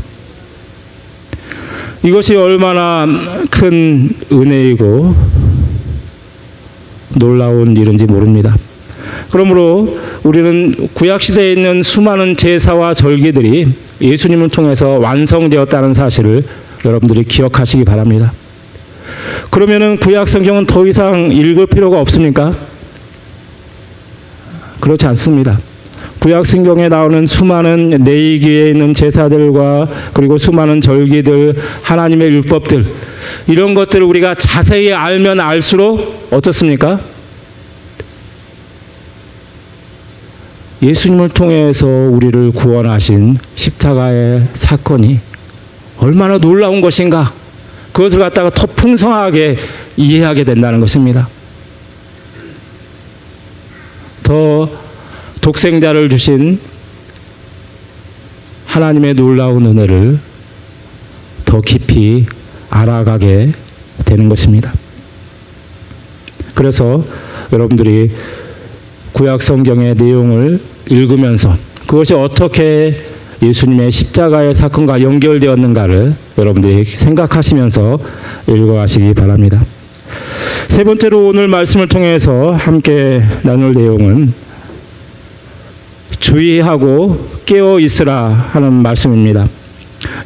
[2.05, 3.05] 이것이 얼마나
[3.51, 5.15] 큰 은혜이고
[7.19, 8.55] 놀라운 일인지 모릅니다.
[9.33, 13.67] 그러므로 우리는 구약 시대에 있는 수많은 제사와 절기들이
[14.01, 16.45] 예수님을 통해서 완성되었다는 사실을
[16.85, 18.33] 여러분들이 기억하시기 바랍니다.
[19.51, 22.70] 그러면은 구약 성경은 더 이상 읽을 필요가 없습니까?
[24.81, 25.59] 그렇지 않습니다.
[26.21, 32.85] 구약 성경에 나오는 수많은 내이기에 있는 제사들과 그리고 수많은 절기들, 하나님의 율법들
[33.49, 37.01] 이런 것들을 우리가 자세히 알면 알수록 어떻습니까?
[40.83, 45.21] 예수님을 통해서 우리를 구원하신 십자가의 사건이
[45.99, 47.33] 얼마나 놀라운 것인가
[47.93, 49.57] 그것을 갖다가 더 풍성하게
[49.97, 51.29] 이해하게 된다는 것입니다.
[54.31, 54.69] 더
[55.41, 56.61] 독생자를 주신
[58.65, 60.21] 하나님의 놀라운 은혜를
[61.45, 62.27] 더 깊이
[62.71, 63.51] 알아가게
[64.05, 64.73] 되는 것입니다.
[66.55, 67.05] 그래서
[67.53, 68.13] 여러분들이
[69.15, 71.57] 구약 성경의 내용을 읽으면서
[71.89, 73.03] 그것이 어떻게
[73.43, 77.99] 예수님의 십자가의 사건과 연결되었는가를 여러분들이 생각하시면서
[78.49, 79.61] 읽어가시기 바랍니다.
[80.69, 84.33] 세 번째로 오늘 말씀을 통해서 함께 나눌 내용은
[86.19, 89.47] 주의하고 깨어 있으라 하는 말씀입니다.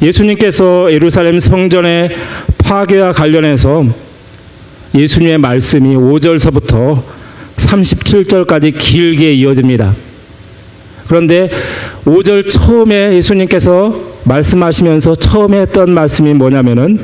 [0.02, 2.10] 예수님께서 예루살렘 성전의
[2.58, 3.84] 파괴와 관련해서
[4.94, 7.02] 예수님의 말씀이 5절서부터
[7.56, 9.94] 37절까지 길게 이어집니다.
[11.08, 11.50] 그런데
[12.04, 13.94] 5절 처음에 예수님께서
[14.24, 16.98] 말씀하시면서 처음에 했던 말씀이 뭐냐면은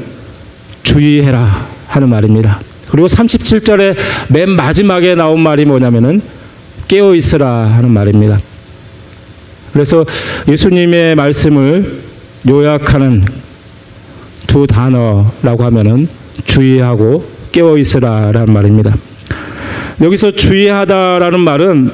[0.82, 2.60] 주의해라 하는 말입니다.
[2.90, 3.96] 그리고 37절의
[4.30, 6.20] 맨 마지막에 나온 말이 뭐냐면은
[6.88, 8.38] 깨어 있으라 하는 말입니다.
[9.72, 10.04] 그래서
[10.48, 12.00] 예수님의 말씀을
[12.48, 13.24] 요약하는
[14.46, 16.08] 두 단어라고 하면은
[16.44, 18.94] 주의하고 깨어 있으라라는 말입니다.
[20.02, 21.90] 여기서 주의하다라는 말은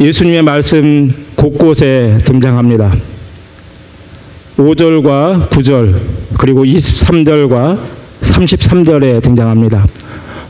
[0.00, 2.94] 예수님의 말씀 곳곳에 등장합니다.
[4.56, 5.96] 5절과 9절
[6.38, 9.86] 그리고 23절과 33절에 등장합니다.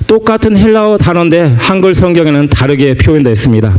[0.06, 3.76] 똑같은 헬라어 단어인데 한글 성경에는 다르게 표현되어 있습니다.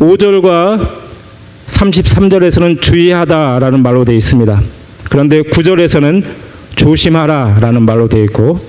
[0.00, 0.88] 5절과
[1.66, 4.60] 33절에서는 주의하다라는 말로 되어 있습니다.
[5.10, 6.24] 그런데 9절에서는
[6.76, 8.60] 조심하라라는 말로 되어 있고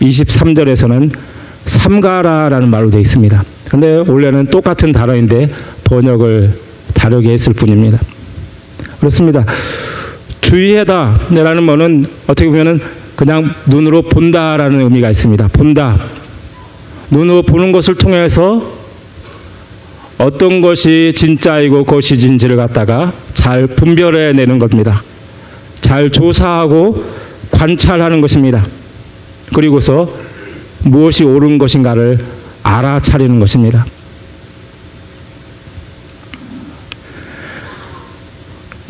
[0.00, 1.10] 23절에서는
[1.66, 3.42] 삼가라라는 말로 되어 있습니다.
[3.66, 5.48] 그런데 원래는 똑같은 단어인데
[5.84, 6.52] 번역을
[6.94, 7.98] 다르게 했을 뿐입니다.
[8.98, 9.44] 그렇습니다.
[10.52, 12.78] 주의하다라는 말은 어떻게 보면은
[13.16, 15.48] 그냥 눈으로 본다라는 의미가 있습니다.
[15.48, 15.98] 본다.
[17.10, 18.62] 눈으로 보는 것을 통해서
[20.18, 25.02] 어떤 것이 진짜이고 거짓인지를 갖다가 잘 분별해 내는 겁니다.
[25.80, 27.02] 잘 조사하고
[27.50, 28.62] 관찰하는 것입니다.
[29.54, 30.06] 그리고서
[30.84, 32.18] 무엇이 옳은 것인가를
[32.62, 33.86] 알아차리는 것입니다.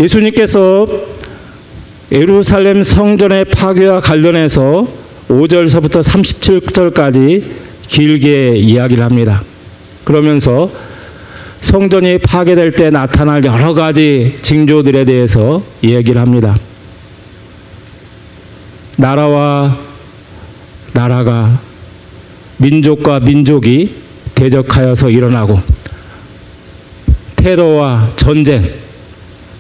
[0.01, 0.87] 예수님께서
[2.13, 4.87] 예루살렘 성전의 파괴와 관련해서
[5.29, 7.43] 5절서부터 37절까지
[7.89, 9.41] 길게 이야기를 합니다.
[10.05, 10.71] 그러면서
[11.63, 16.55] 성전이 파괴될 때 나타날 여러 가지 징조들에 대해서 이야기를 합니다.
[18.99, 19.75] 나라와
[20.93, 21.59] 나라가
[22.59, 23.95] 민족과 민족이
[24.35, 25.59] 대적하여서 일어나고
[27.37, 28.71] 테러와 전쟁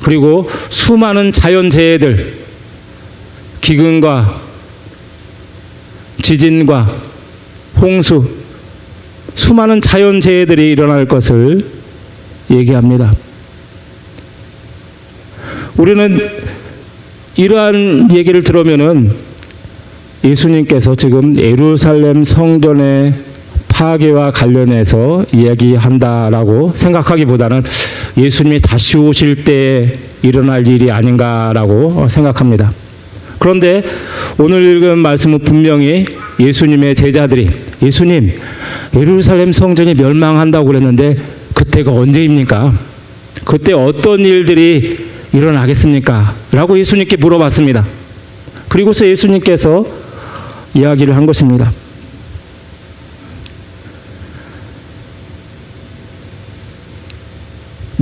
[0.02, 2.41] 그리고 수많은 자연재해들
[3.62, 4.34] 기근과
[6.20, 6.94] 지진과
[7.80, 8.28] 홍수
[9.34, 11.64] 수많은 자연재해들이 일어날 것을
[12.50, 13.12] 얘기합니다.
[15.78, 16.18] 우리는
[17.36, 19.10] 이러한 얘기를 들으면은
[20.22, 23.14] 예수님께서 지금 예루살렘 성전의
[23.68, 27.62] 파괴와 관련해서 이야기한다라고 생각하기보다는
[28.18, 32.81] 예수님이 다시 오실 때 일어날 일이 아닌가라고 생각합니다.
[33.42, 33.82] 그런데
[34.38, 36.06] 오늘 읽은 말씀은 분명히
[36.38, 37.50] 예수님의 제자들이
[37.82, 38.30] 예수님
[38.96, 41.16] 예루살렘 성전이 멸망한다고 그랬는데
[41.52, 42.72] 그때가 언제입니까?
[43.44, 44.96] 그때 어떤 일들이
[45.32, 46.36] 일어나겠습니까?
[46.52, 47.84] 라고 예수님께 물어봤습니다.
[48.68, 49.84] 그리고서 예수님께서
[50.74, 51.72] 이야기를 한 것입니다.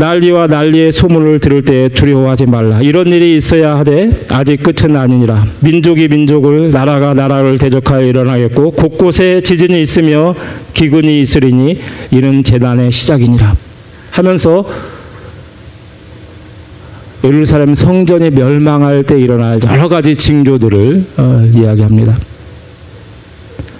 [0.00, 2.80] 난리와 난리의 소문을 들을 때 두려워하지 말라.
[2.80, 5.44] 이런 일이 있어야 하되 아직 끝은 아니니라.
[5.60, 10.34] 민족이 민족을 나라가 나라를 대적하여 일어나겠고 곳곳에 지진이 있으며
[10.72, 11.78] 기근이 있으리니
[12.12, 13.54] 이는 재난의 시작이니라.
[14.10, 14.64] 하면서
[17.22, 22.16] 예루살렘 성전이 멸망할 때 일어날 여러 가지 징조들을 어, 이야기합니다.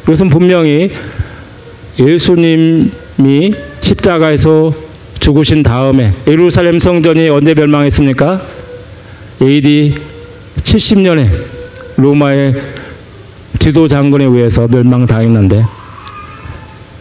[0.03, 0.91] 이것은 분명히
[1.99, 4.90] 예수님이 십자가에서
[5.21, 8.41] 죽으신 다음에 예루살렘 성전이 언제 멸망했습니까?
[9.43, 9.95] AD
[10.57, 11.31] 70년에
[11.97, 12.55] 로마의
[13.59, 15.63] 지도 장군에 의해서 멸망당했는데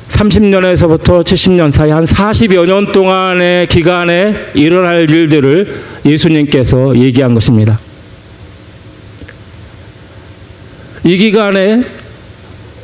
[0.10, 5.68] 30년에서부터 70년 사이 한 40여 년 동안의 기간에 일어날 일들을
[6.06, 7.80] 예수님께서 얘기한 것입니다.
[11.06, 11.84] 이 기간에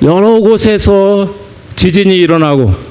[0.02, 1.30] 여러 곳에서
[1.76, 2.85] 지진이 일어나고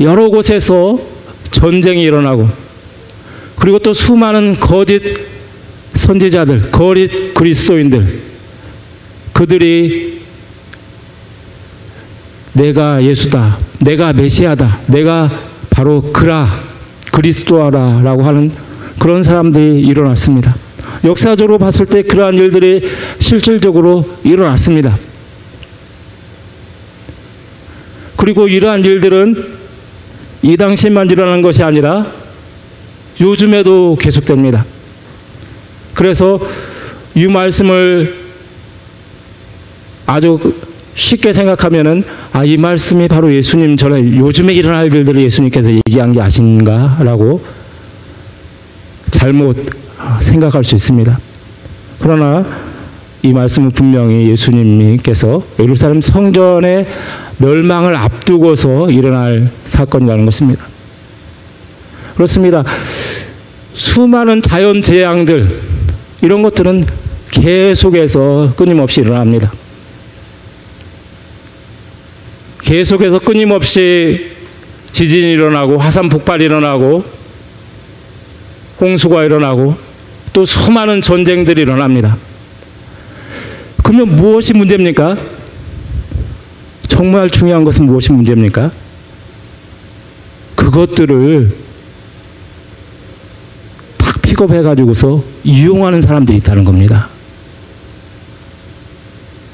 [0.00, 0.98] 여러 곳에서
[1.50, 2.48] 전쟁이 일어나고
[3.56, 5.02] 그리고 또 수많은 거짓
[5.94, 8.20] 선지자들, 거짓 그리스도인들
[9.34, 10.20] 그들이
[12.54, 15.30] 내가 예수다, 내가 메시아다, 내가
[15.68, 16.60] 바로 그라
[17.12, 18.50] 그리스도라라고 하는
[18.98, 20.54] 그런 사람들이 일어났습니다.
[21.04, 22.82] 역사적으로 봤을 때 그러한 일들이
[23.18, 24.96] 실질적으로 일어났습니다.
[28.16, 29.59] 그리고 이러한 일들은
[30.42, 32.06] 이 당시만 일어난 것이 아니라
[33.20, 34.64] 요즘에도 계속됩니다.
[35.94, 36.40] 그래서
[37.14, 38.14] 이 말씀을
[40.06, 40.38] 아주
[40.94, 47.40] 쉽게 생각하면은 아 이 말씀이 바로 예수님 전에 요즘에 일어날 일들을 예수님께서 얘기한 게 아닌가라고
[49.10, 49.56] 잘못
[50.20, 51.18] 생각할 수 있습니다.
[51.98, 52.44] 그러나
[53.22, 56.86] 이 말씀은 분명히 예수님께서 예루살렘 성전의
[57.40, 60.66] 멸망을 앞두고서 일어날 사건이라는 것입니다.
[62.14, 62.62] 그렇습니다.
[63.72, 65.48] 수많은 자연 재앙들
[66.22, 66.84] 이런 것들은
[67.30, 69.50] 계속해서 끊임없이 일어납니다.
[72.62, 74.32] 계속해서 끊임없이
[74.92, 77.02] 지진이 일어나고 화산 폭발이 일어나고
[78.80, 79.76] 홍수가 일어나고
[80.32, 82.16] 또 수많은 전쟁들이 일어납니다.
[83.82, 85.39] 그러면 무엇이 문제입니까?
[86.90, 88.70] 정말 중요한 것은 무엇이 문제입니까?
[90.56, 91.50] 그것들을
[93.96, 97.08] 딱 픽업해 가지고서 이용하는 사람들이 있다는 겁니다.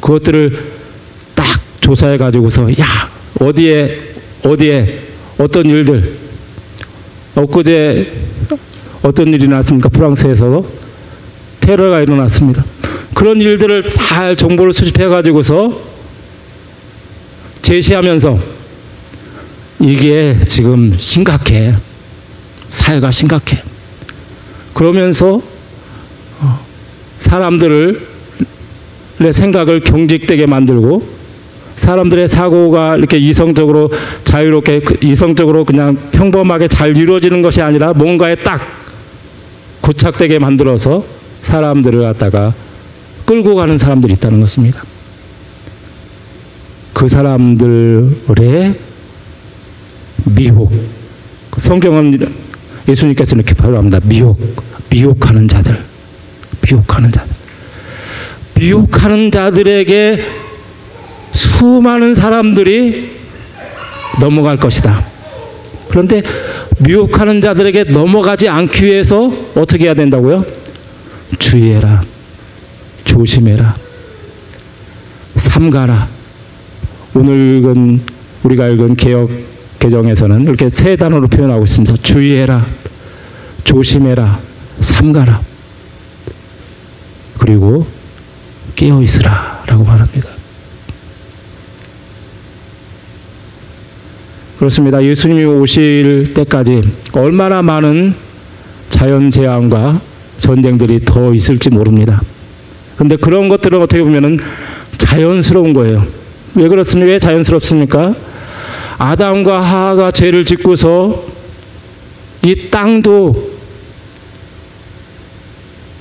[0.00, 0.72] 그것들을
[1.34, 2.86] 딱 조사해 가지고서 야
[3.38, 3.96] 어디에
[4.42, 4.98] 어디에
[5.38, 6.16] 어떤 일들
[7.34, 8.12] 엊그제
[9.02, 9.88] 어떤 일이 났습니까?
[9.90, 10.64] 프랑스에서
[11.60, 12.64] 테러가 일어났습니다.
[13.14, 15.95] 그런 일들을 잘 정보를 수집해 가지고서
[17.66, 18.38] 제시하면서
[19.80, 21.74] 이게 지금 심각해.
[22.70, 23.60] 사회가 심각해.
[24.72, 25.40] 그러면서
[26.40, 26.60] 어,
[27.18, 28.00] 사람들을
[29.18, 31.04] 내 생각을 경직되게 만들고
[31.74, 33.90] 사람들의 사고가 이렇게 이성적으로
[34.22, 38.60] 자유롭게 이성적으로 그냥 평범하게 잘 이루어지는 것이 아니라 뭔가에 딱
[39.80, 41.04] 고착되게 만들어서
[41.42, 42.54] 사람들을 갖다가
[43.24, 44.84] 끌고 가는 사람들이 있다는 것입니다.
[46.96, 48.74] 그 사람들의
[50.34, 50.72] 미혹.
[51.58, 52.26] 성경은
[52.88, 54.00] 예수님께서 이렇게 발언합니다.
[54.04, 54.40] 미혹,
[54.88, 55.78] 미혹하는 자들,
[56.62, 57.36] 미혹하는 자들.
[58.58, 60.24] 미혹하는 자들에게
[61.34, 63.10] 수많은 사람들이
[64.18, 65.04] 넘어갈 것이다.
[65.90, 66.22] 그런데
[66.78, 70.46] 미혹하는 자들에게 넘어가지 않기 위해서 어떻게 해야 된다고요?
[71.38, 72.02] 주의해라.
[73.04, 73.76] 조심해라.
[75.36, 76.15] 삼가라.
[77.16, 78.00] 오늘 읽은
[78.42, 79.30] 우리가 읽은 개혁
[79.78, 81.96] 개정에서는 이렇게 세 단어로 표현하고 있습니다.
[82.02, 82.66] 주의해라.
[83.64, 84.38] 조심해라.
[84.82, 85.40] 삼가라.
[87.38, 87.86] 그리고
[88.74, 90.28] 깨어 있으라라고 말합니다.
[94.58, 95.02] 그렇습니다.
[95.02, 98.14] 예수님이 오실 때까지 얼마나 많은
[98.90, 100.02] 자연 재앙과
[100.36, 102.20] 전쟁들이 더 있을지 모릅니다.
[102.98, 104.38] 근데 그런 것들은 어떻게 보면은
[104.98, 106.25] 자연스러운 거예요.
[106.56, 107.12] 왜 그렇습니까?
[107.12, 108.14] 왜 자연스럽습니까?
[108.98, 111.24] 아담과 하하가 죄를 짓고서
[112.44, 113.56] 이 땅도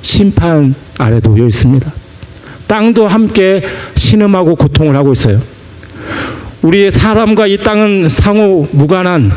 [0.01, 1.91] 심판 아래 놓여 있습니다.
[2.67, 3.63] 땅도 함께
[3.95, 5.39] 신음하고 고통을 하고 있어요.
[6.61, 9.31] 우리의 사람과 이 땅은 상호 무관한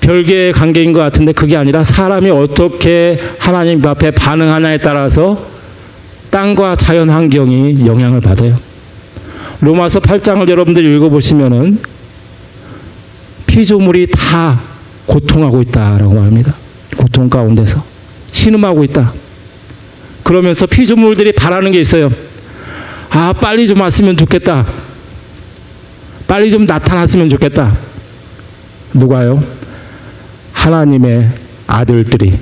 [0.00, 5.46] 별개의 관계인 것 같은데 그게 아니라 사람이 어떻게 하나님 앞에 반응하냐에 따라서
[6.30, 8.69] 땅과 자연 환경이 영향을 받아요.
[9.60, 11.78] 로마서 8장을 여러분들이 읽어보시면은
[13.46, 14.60] 피조물이 다
[15.06, 16.54] 고통하고 있다라고 말합니다.
[16.96, 17.82] 고통 가운데서
[18.32, 19.12] 신음하고 있다.
[20.22, 22.10] 그러면서 피조물들이 바라는 게 있어요.
[23.10, 24.66] 아, 빨리 좀 왔으면 좋겠다.
[26.28, 27.76] 빨리 좀 나타났으면 좋겠다.
[28.94, 29.42] 누가요?
[30.52, 31.28] 하나님의
[31.66, 32.38] 아들들이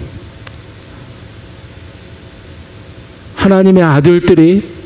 [3.36, 4.77] 하나님의 아들들이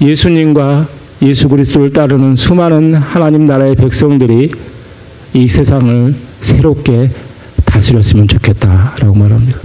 [0.00, 0.86] 예수님과
[1.22, 4.50] 예수 그리스도를 따르는 수많은 하나님 나라의 백성들이
[5.34, 7.10] 이 세상을 새롭게
[7.64, 9.58] 다스렸으면 좋겠다라고 말합니다.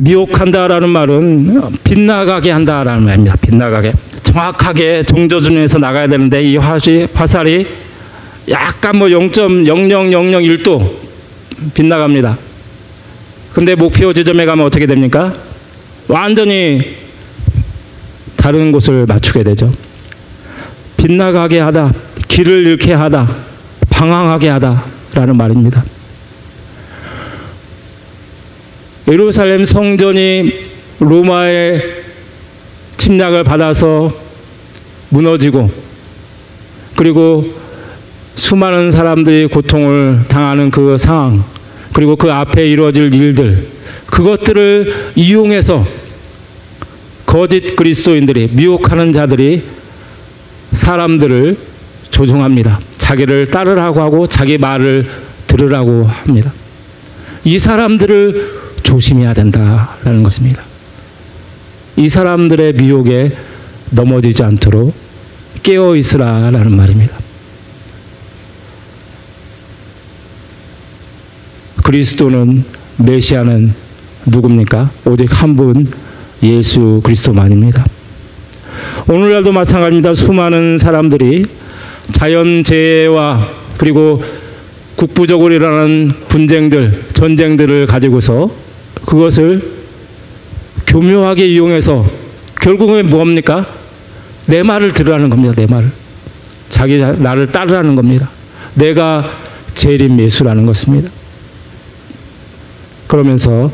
[0.00, 3.36] 미혹한다라는 말은 빗나가게 한다라는 말입니다.
[3.36, 3.92] 빗나가게.
[4.22, 7.66] 정확하게 정조준에서 나가야 되는데 이 화시, 화살이
[8.50, 10.90] 약간 뭐 0.00001도
[11.72, 12.36] 빗나갑니다.
[13.54, 15.32] 근데 목표 지점에 가면 어떻게 됩니까?
[16.08, 16.96] 완전히
[18.36, 19.72] 다른 곳을 맞추게 되죠.
[20.96, 21.92] 빗나가게 하다,
[22.28, 23.28] 길을 잃게 하다,
[23.90, 25.84] 방황하게 하다라는 말입니다.
[29.08, 30.52] 예루살렘 성전이
[31.00, 31.82] 로마의
[32.96, 34.12] 침략을 받아서
[35.10, 35.70] 무너지고
[36.96, 37.44] 그리고
[38.34, 41.42] 수많은 사람들이 고통을 당하는 그 상황
[41.92, 43.75] 그리고 그 앞에 이루어질 일들
[44.16, 45.86] 그것들을 이용해서
[47.26, 49.62] 거짓 그리스도인들이 미혹하는 자들이
[50.72, 51.58] 사람들을
[52.10, 52.80] 조종합니다.
[52.96, 55.06] 자기를 따르라고 하고 자기 말을
[55.46, 56.50] 들으라고 합니다.
[57.44, 60.62] 이 사람들을 조심해야 된다라는 것입니다.
[61.96, 63.32] 이 사람들의 미혹에
[63.90, 64.94] 넘어지지 않도록
[65.62, 67.18] 깨어 있으라라는 말입니다.
[71.82, 72.64] 그리스도는
[72.96, 73.85] 메시아는
[74.26, 74.90] 누굽니까?
[75.06, 75.86] 오직 한 분
[76.42, 77.84] 예수 그리스도만입니다.
[79.08, 80.14] 오늘날도 마찬가지입니다.
[80.14, 81.46] 수많은 사람들이
[82.12, 83.48] 자연재해와
[83.78, 84.22] 그리고
[84.96, 88.50] 국부적으로 일어나는 분쟁들, 전쟁들을 가지고서
[89.06, 89.62] 그것을
[90.86, 92.04] 교묘하게 이용해서
[92.60, 93.66] 결국은 뭡니까?
[94.46, 95.54] 내 말을 들으라는 겁니다.
[95.56, 95.90] 내 말을.
[96.68, 98.28] 자기 나를 따르라는 겁니다.
[98.74, 99.28] 내가
[99.74, 101.10] 재림 예수라는 것입니다.
[103.06, 103.70] 그러면서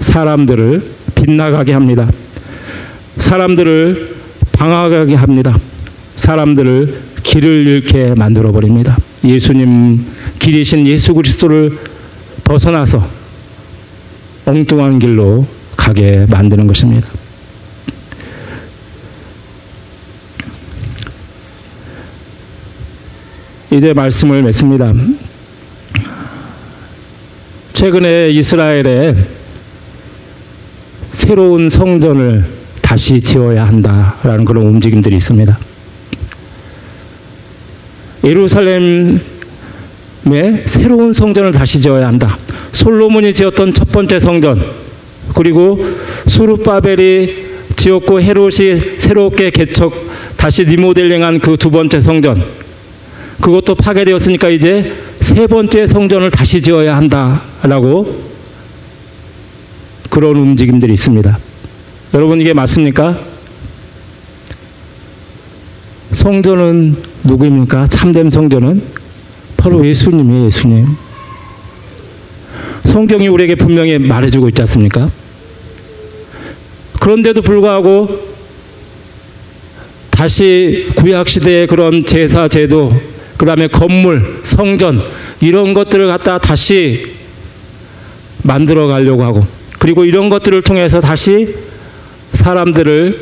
[0.00, 0.82] 사람들을
[1.14, 2.10] 빗나가게 합니다.
[3.18, 4.14] 사람들을
[4.52, 5.56] 방황하게 합니다.
[6.16, 8.96] 사람들을 길을 잃게 만들어 버립니다.
[9.24, 10.04] 예수님
[10.38, 11.70] 길이신 예수 그리스도를
[12.44, 13.06] 벗어나서
[14.46, 17.08] 엉뚱한 길로 가게 만드는 것입니다.
[23.72, 24.92] 이제 말씀을 맺습니다.
[27.72, 29.16] 최근에 이스라엘에
[31.14, 32.44] 새로운 성전을
[32.82, 35.56] 다시 지어야 한다라는 그런 움직임들이 있습니다.
[38.24, 39.20] 예루살렘에
[40.66, 42.36] 새로운 성전을 다시 지어야 한다.
[42.72, 44.60] 솔로몬이 지었던 첫 번째 성전,
[45.36, 45.78] 그리고
[46.26, 47.44] 수르바벨이
[47.76, 49.92] 지었고 헤롯이 새롭게 개척
[50.36, 52.42] 다시 리모델링한 그 두 번째 성전,
[53.40, 58.23] 그것도 파괴되었으니까 이제 세 번째 성전을 다시 지어야 한다라고
[60.14, 61.36] 그런 움직임들이 있습니다.
[62.14, 63.18] 여러분 이게 맞습니까?
[66.12, 66.94] 성전은
[67.24, 67.88] 누구입니까?
[67.88, 68.80] 참된 성전은
[69.56, 70.86] 바로 예수님이에요, 예수님.
[72.84, 75.10] 성경이 우리에게 분명히 말해주고 있지 않습니까?
[77.00, 78.08] 그런데도 불구하고
[80.10, 82.92] 다시 구약시대의 그런 제사, 제도,
[83.36, 85.02] 그 다음에 건물, 성전,
[85.40, 87.04] 이런 것들을 갖다 다시
[88.44, 91.54] 만들어 가려고 하고, 그리고 이런 것들을 통해서 다시
[92.32, 93.20] 사람들을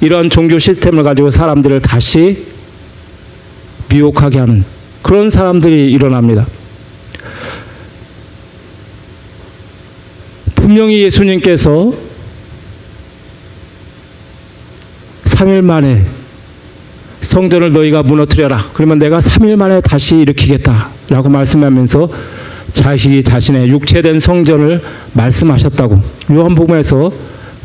[0.00, 2.46] 이런 종교 시스템을 가지고 사람들을 다시
[3.90, 4.64] 미혹하게 하는
[5.02, 6.46] 그런 사람들이 일어납니다.
[10.54, 11.92] 분명히 예수님께서
[15.26, 16.06] 3일 만에
[17.20, 18.70] 성전을 너희가 무너뜨려라.
[18.72, 20.88] 그러면 내가 3일 만에 다시 일으키겠다.
[21.10, 22.08] 라고 말씀하면서
[22.72, 24.80] 자식이 자신의 육체된 성전을
[25.12, 26.00] 말씀하셨다고
[26.30, 27.12] 요한복음에서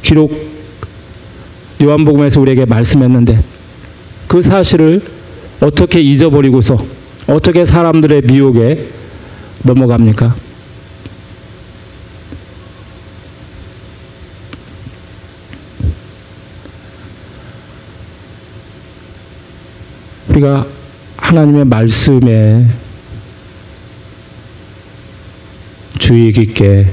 [0.02, 0.32] 기록
[1.82, 3.40] 요한복음에서 우리에게 말씀했는데
[4.28, 5.02] 그 사실을
[5.62, 6.78] 어떻게 잊어버리고서
[7.28, 8.86] 어떻게 사람들의 미혹에
[9.64, 10.36] 넘어갑니까?
[20.30, 20.66] 우리가
[21.18, 22.68] 하나님의 말씀에
[25.98, 26.88] 주의 깊게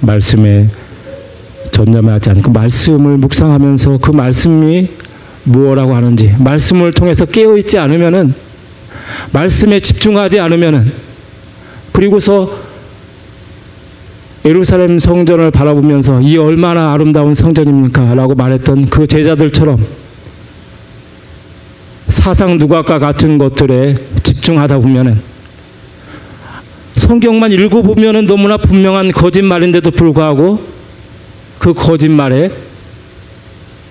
[0.00, 0.68] 말씀에
[1.72, 4.88] 전념하지 않고 말씀을 묵상하면서 그 말씀이
[5.44, 8.34] 무엇라고 하는지 말씀을 통해서 깨어 있지 않으면은
[9.32, 10.90] 말씀에 집중하지 않으면은
[11.92, 12.50] 그리고서
[14.44, 18.14] 예루살렘 성전을 바라보면서 이 얼마나 아름다운 성전입니까?
[18.14, 19.84] 라고 말했던 그 제자들처럼
[22.08, 25.20] 사상 누각과 같은 것들에 집중하다 보면은
[26.96, 30.58] 성경만 읽어보면은 너무나 분명한 거짓말인데도 불구하고
[31.58, 32.50] 그 거짓말에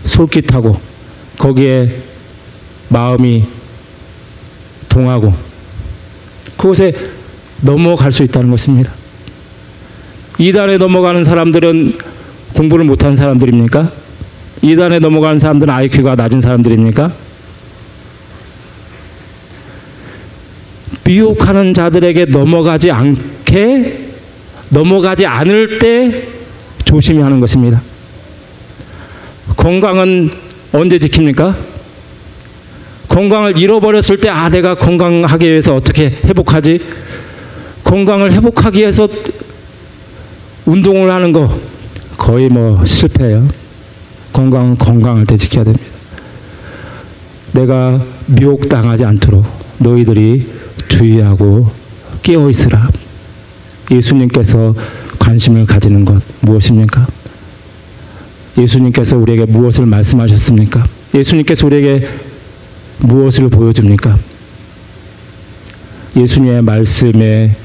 [0.05, 0.79] 솔깃하고
[1.37, 1.89] 거기에
[2.89, 3.45] 마음이
[4.89, 5.33] 동하고
[6.57, 6.93] 그곳에
[7.61, 8.91] 넘어갈 수 있다는 것입니다.
[10.37, 11.97] 이단에 넘어가는 사람들은
[12.55, 13.91] 공부를 못한 사람들입니까?
[14.61, 17.11] 이단에 넘어가는 사람들은 IQ가 낮은 사람들입니까?
[21.05, 24.05] 미혹하는 자들에게 넘어가지 않게
[24.69, 26.23] 넘어가지 않을 때
[26.83, 27.81] 조심히 하는 것입니다.
[29.55, 30.29] 건강은
[30.73, 31.55] 언제 지킵니까?
[33.07, 36.79] 건강을 잃어버렸을 때, 아, 내가 건강하기 위해서 어떻게 회복하지?
[37.83, 39.07] 건강을 회복하기 위해서
[40.65, 41.55] 운동을 하는 거
[42.17, 43.47] 거의 뭐 실패예요.
[44.33, 45.85] 건강은 건강할 때 지켜야 됩니다.
[47.53, 49.45] 내가 미혹당하지 않도록
[49.77, 50.45] 너희들이
[50.95, 51.69] 주의하고
[52.23, 52.89] 깨어 있으라.
[53.91, 54.73] 예수님께서
[55.19, 57.05] 관심을 가지는 것 무엇입니까?
[58.57, 60.85] 예수님께서 우리에게 무엇을 말씀하셨습니까?
[61.13, 62.07] 예수님께서 우리에게
[62.99, 64.17] 무엇을 보여줍니까?
[66.15, 67.55] 예수님의 말씀에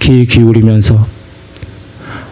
[0.00, 1.06] 귀 기울이면서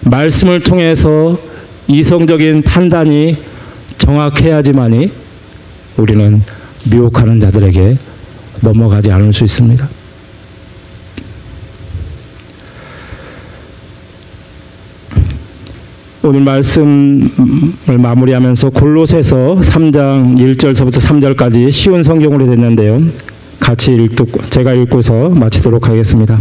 [0.01, 1.39] 말씀을 통해서
[1.87, 3.37] 이성적인 판단이
[3.99, 5.13] 정확해야지만이
[5.97, 6.43] 우리는
[6.91, 7.97] 미혹하는 자들에게
[8.63, 10.00] 넘어가지 않을 수 있습니다.
[16.31, 23.03] 오늘 말씀을 마무리하면서 골로새서 3장 1절서부터 3절까지 쉬운 성경으로 됐는데요.
[23.59, 26.39] 같이 읽고 제가 읽고서 마치도록 하겠습니다.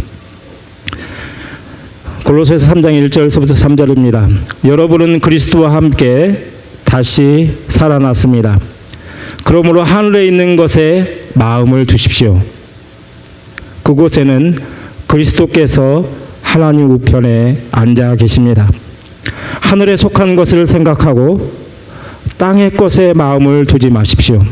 [2.24, 4.28] 골로새서 3장 1절서부터 3절입니다.
[4.64, 6.38] 여러분은 그리스도와 함께
[6.84, 8.60] 다시 살아났습니다.
[9.42, 12.40] 그러므로 하늘에 있는 것에 마음을 두십시오.
[13.82, 14.54] 그곳에는
[15.08, 16.04] 그리스도께서
[16.42, 18.70] 하나님 우편에 앉아 계십니다.
[19.60, 21.50] 하늘에 속한 것을 생각하고
[22.38, 24.42] 땅의 것에 마음을 두지 마십시오.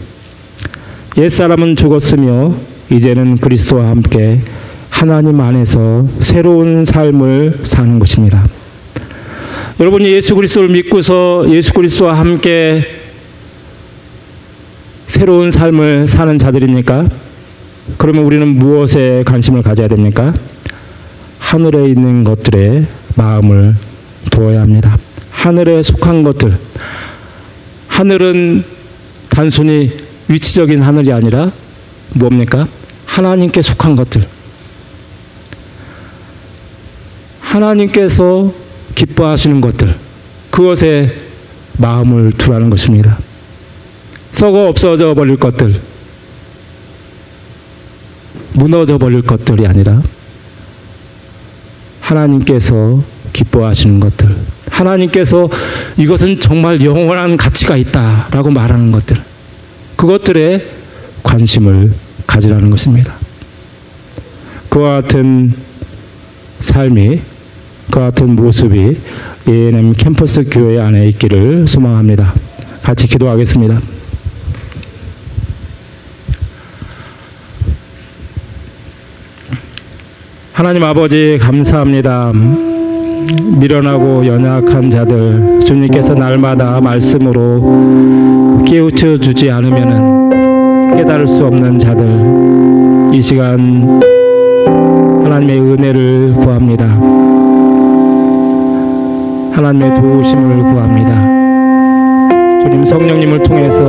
[1.16, 2.54] 옛사람은 죽었으며
[2.90, 4.40] 이제는 그리스도와 함께
[4.90, 8.44] 하나님 안에서 새로운 삶을 사는 것입니다.
[9.80, 12.82] 여러분이 예수 그리스도를 믿고서 예수 그리스도와 함께
[15.06, 17.08] 새로운 삶을 사는 자들입니까?
[17.96, 20.34] 그러면 우리는 무엇에 관심을 가져야 됩니까?
[21.38, 22.84] 하늘에 있는 것들에
[23.16, 23.74] 마음을
[24.30, 24.96] 두어야 합니다.
[25.30, 26.58] 하늘에 속한 것들.
[27.88, 28.64] 하늘은
[29.28, 29.90] 단순히
[30.28, 31.50] 위치적인 하늘이 아니라
[32.14, 32.66] 뭡니까?
[33.06, 34.26] 하나님께 속한 것들.
[37.40, 38.52] 하나님께서
[38.94, 39.94] 기뻐하시는 것들.
[40.50, 41.12] 그것에
[41.78, 43.16] 마음을 두라는 것입니다.
[44.32, 45.80] 썩어 없어져 버릴 것들.
[48.54, 50.02] 무너져 버릴 것들이 아니라
[52.00, 53.02] 하나님께서
[53.32, 54.34] 기뻐하시는 것들.
[54.70, 55.48] 하나님께서
[55.96, 59.16] 이것은 정말 영원한 가치가 있다라고 말하는 것들.
[59.96, 60.64] 그것들에
[61.22, 61.92] 관심을
[62.26, 63.14] 가지라는 것입니다.
[64.68, 65.52] 그와 같은
[66.60, 67.20] 삶이
[67.90, 68.96] 그와 같은 모습이
[69.48, 72.34] A&M 캠퍼스 교회 안에 있기를 소망합니다.
[72.82, 73.80] 같이 기도하겠습니다.
[80.52, 82.32] 하나님 아버지 감사합니다.
[83.58, 94.00] 미련하고 연약한 자들 주님께서 날마다 말씀으로 깨우쳐 주지 않으면 깨달을 수 없는 자들 이 시간
[95.24, 96.84] 하나님의 은혜를 구합니다.
[99.52, 101.38] 하나님의 도우심을 구합니다.
[102.62, 103.82] 주님 성령님을 통해서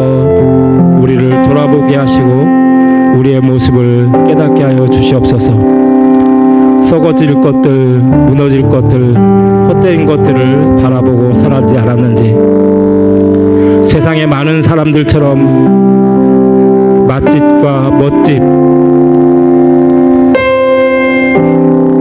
[0.99, 5.78] 우리를 돌아보게 하시고 우리의 모습을 깨닫게 하여 주시옵소서.
[6.83, 12.35] 썩어질 것들, 무너질 것들, 헛되인 것들을 바라보고 살아지 않았는지.
[13.87, 16.07] 세상의 많은 사람들처럼
[17.07, 18.39] 맛집과 멋집,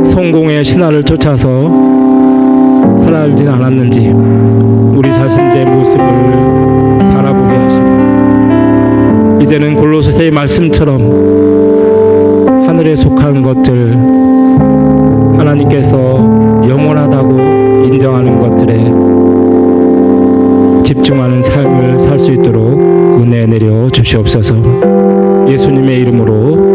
[0.06, 1.68] 성공의 신화를 쫓아서
[2.96, 6.04] 살아진 않았는지 우리 자신들의 모습을
[6.98, 11.00] 바라보게 하시고 이제는 골로새서의 말씀처럼
[12.66, 14.27] 하늘에 속한 것들
[15.58, 15.98] 하나님께서
[16.68, 18.84] 영원하다고 인정하는 것들에
[20.84, 22.78] 집중하는 삶을 살 수 있도록
[23.20, 24.54] 은혜 내려 주시옵소서.
[25.48, 26.67] 예수님의 이름으로